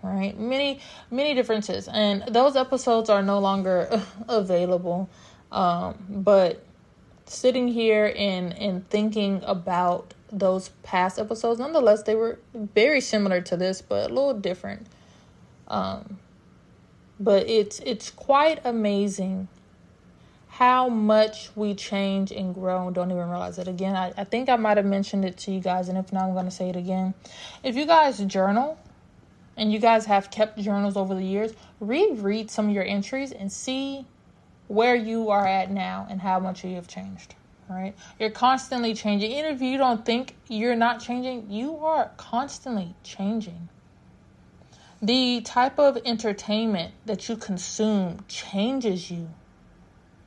right? 0.03 0.37
Many 0.37 0.79
many 1.09 1.33
differences. 1.33 1.87
And 1.87 2.23
those 2.27 2.55
episodes 2.55 3.09
are 3.09 3.21
no 3.21 3.39
longer 3.39 4.01
available. 4.27 5.09
Um, 5.51 5.95
but 6.09 6.63
sitting 7.25 7.67
here 7.67 8.13
and 8.15 8.53
and 8.53 8.87
thinking 8.89 9.41
about 9.45 10.13
those 10.33 10.69
past 10.83 11.19
episodes 11.19 11.59
nonetheless 11.59 12.03
they 12.03 12.15
were 12.15 12.39
very 12.53 13.01
similar 13.01 13.41
to 13.41 13.57
this 13.57 13.81
but 13.81 14.09
a 14.09 14.13
little 14.13 14.33
different. 14.33 14.87
Um, 15.67 16.19
but 17.21 17.47
it's 17.47 17.79
it's 17.79 18.09
quite 18.09 18.59
amazing 18.65 19.47
how 20.47 20.89
much 20.89 21.49
we 21.55 21.73
change 21.73 22.31
and 22.31 22.53
grow 22.53 22.87
and 22.87 22.95
don't 22.95 23.09
even 23.09 23.29
realize 23.29 23.57
it. 23.57 23.67
Again, 23.67 23.95
I, 23.95 24.13
I 24.17 24.23
think 24.25 24.49
I 24.49 24.57
might 24.57 24.77
have 24.77 24.85
mentioned 24.85 25.23
it 25.23 25.37
to 25.37 25.51
you 25.51 25.59
guys, 25.59 25.87
and 25.87 25.97
if 25.97 26.11
not, 26.11 26.23
I'm 26.23 26.33
going 26.33 26.45
to 26.45 26.51
say 26.51 26.69
it 26.69 26.75
again. 26.75 27.13
If 27.63 27.75
you 27.75 27.85
guys 27.85 28.19
journal 28.19 28.77
and 29.55 29.71
you 29.71 29.79
guys 29.79 30.05
have 30.05 30.29
kept 30.29 30.59
journals 30.59 30.97
over 30.97 31.15
the 31.15 31.23
years, 31.23 31.53
reread 31.79 32.51
some 32.51 32.69
of 32.69 32.75
your 32.75 32.83
entries 32.83 33.31
and 33.31 33.51
see 33.51 34.05
where 34.67 34.95
you 34.95 35.29
are 35.29 35.47
at 35.47 35.71
now 35.71 36.07
and 36.09 36.21
how 36.21 36.39
much 36.39 36.63
you 36.63 36.75
have 36.75 36.87
changed. 36.87 37.35
Right? 37.69 37.93
You're 38.19 38.31
constantly 38.31 38.93
changing. 38.93 39.31
Even 39.31 39.55
if 39.55 39.61
you 39.61 39.77
don't 39.77 40.05
think 40.05 40.35
you're 40.49 40.75
not 40.75 40.99
changing, 40.99 41.49
you 41.49 41.77
are 41.77 42.11
constantly 42.17 42.95
changing 43.03 43.69
the 45.01 45.41
type 45.41 45.79
of 45.79 45.97
entertainment 46.05 46.93
that 47.05 47.27
you 47.27 47.35
consume 47.35 48.19
changes 48.27 49.09
you 49.09 49.29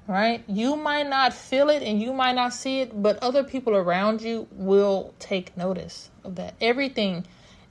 right? 0.07 0.45
You 0.47 0.77
might 0.77 1.09
not 1.09 1.33
feel 1.33 1.71
it 1.71 1.83
and 1.83 2.01
you 2.01 2.13
might 2.13 2.35
not 2.35 2.53
see 2.53 2.81
it 2.81 3.03
but 3.03 3.19
other 3.23 3.45
people 3.45 3.75
around 3.75 4.23
you 4.23 4.47
will 4.53 5.15
take 5.19 5.57
notice 5.57 6.11
of 6.23 6.37
that. 6.37 6.55
Everything 6.61 7.27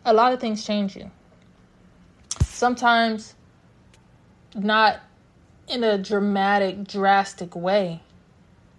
a 0.06 0.14
lot 0.14 0.34
of 0.34 0.40
things 0.40 0.66
change 0.66 0.96
you. 0.96 1.12
Sometimes 2.46 3.36
not 4.56 5.00
in 5.68 5.84
a 5.84 5.98
dramatic 5.98 6.86
drastic 6.86 7.56
way. 7.56 8.02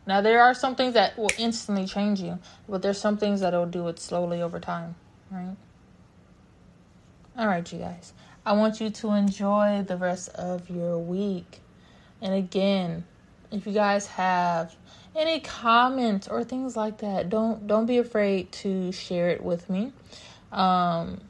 Now 0.07 0.21
there 0.21 0.43
are 0.43 0.53
some 0.53 0.75
things 0.75 0.95
that 0.95 1.17
will 1.17 1.31
instantly 1.39 1.87
change 1.87 2.21
you 2.21 2.39
but 2.69 2.83
there's 2.83 2.99
some 2.99 3.17
things 3.17 3.41
that 3.41 3.53
will 3.53 3.67
do 3.67 3.89
it 3.89 3.99
slowly 3.99 4.43
over 4.43 4.61
time 4.61 4.97
right 5.31 5.57
all 7.37 7.47
right, 7.47 7.71
you 7.73 7.79
guys. 7.81 8.13
I 8.47 8.53
want 8.53 8.81
you 8.81 8.91
to 8.91 9.13
enjoy 9.13 9.85
the 9.87 9.97
rest 9.97 10.29
of 10.31 10.71
your 10.71 10.99
week. 10.99 11.61
And 12.21 12.35
again, 12.35 13.05
if 13.51 13.67
you 13.67 13.73
guys 13.73 14.07
have 14.09 14.75
any 15.17 15.41
comments 15.41 16.29
or 16.29 16.45
things 16.45 16.77
like 16.77 16.99
that, 16.99 17.31
don't 17.31 17.67
don't 17.67 17.87
be 17.87 17.99
afraid 17.99 18.53
to 18.53 18.93
share 18.93 19.31
it 19.31 19.43
with 19.43 19.69
me. 19.69 19.93
Um, 20.53 21.21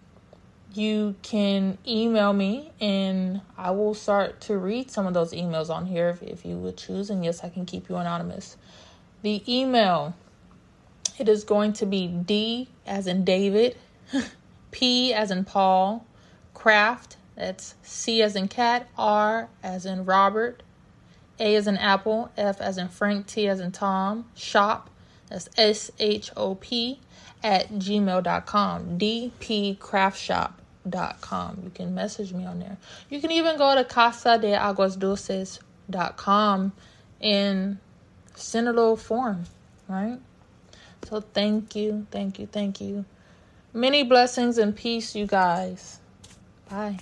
you 0.75 1.15
can 1.23 1.79
email 1.87 2.33
me 2.33 2.73
and 2.81 3.41
I 3.57 3.71
will 3.71 3.95
start 3.95 4.41
to 4.43 4.59
read 4.59 4.91
some 4.91 5.07
of 5.07 5.15
those 5.15 5.33
emails 5.33 5.71
on 5.71 5.87
here 5.87 6.09
if, 6.09 6.23
if 6.23 6.45
you 6.45 6.57
would 6.57 6.77
choose. 6.77 7.11
And 7.11 7.25
yes, 7.25 7.45
I 7.45 7.49
can 7.49 7.65
keep 7.65 7.89
you 7.89 7.97
anonymous. 7.97 8.57
The 9.23 9.43
email 9.49 10.15
it 11.19 11.29
is 11.29 11.45
going 11.45 11.73
to 11.75 11.87
be 11.87 12.09
D 12.09 12.69
as 12.87 13.07
in 13.07 13.25
David 13.25 13.77
P 14.75 15.15
as 15.15 15.31
in 15.31 15.45
Paul, 15.45 16.05
craft, 16.53 17.17
that's 17.37 17.77
C 17.85 18.21
as 18.21 18.35
in 18.35 18.49
cat, 18.49 18.89
R 18.99 19.49
as 19.63 19.87
in 19.87 20.05
Robert, 20.05 20.65
A 21.39 21.55
as 21.55 21.69
in 21.69 21.77
apple, 21.77 22.33
F 22.37 22.61
as 22.61 22.77
in 22.77 22.89
Frank, 22.89 23.29
T 23.29 23.47
as 23.47 23.61
in 23.61 23.71
Tom, 23.71 24.25
shop, 24.35 24.91
that's 25.31 25.49
S 25.57 25.93
H 26.01 26.33
O 26.37 26.57
P, 26.57 26.99
at 27.45 27.69
gmail.com, 27.69 28.99
dpcraftshop.com. 28.99 31.61
You 31.63 31.71
can 31.71 31.95
message 31.95 32.33
me 32.33 32.45
on 32.45 32.59
there. 32.59 32.77
You 33.09 33.21
can 33.21 33.31
even 33.31 33.57
go 33.57 33.77
to 33.77 33.85
casa 33.85 34.39
de 34.39 34.57
aguas 34.57 34.99
dulces.com 34.99 36.73
and 37.21 37.79
send 38.35 38.67
a 38.67 38.73
little 38.73 38.97
form, 38.97 39.45
right? 39.89 40.19
So 41.05 41.21
thank 41.21 41.77
you, 41.77 42.09
thank 42.11 42.41
you, 42.41 42.47
thank 42.47 42.81
you. 42.81 43.05
Many 43.77 44.05
blessings 44.05 44.57
and 44.59 44.77
peace, 44.77 45.17
you 45.17 45.27
guys. 45.27 45.99
Bye. 46.71 46.97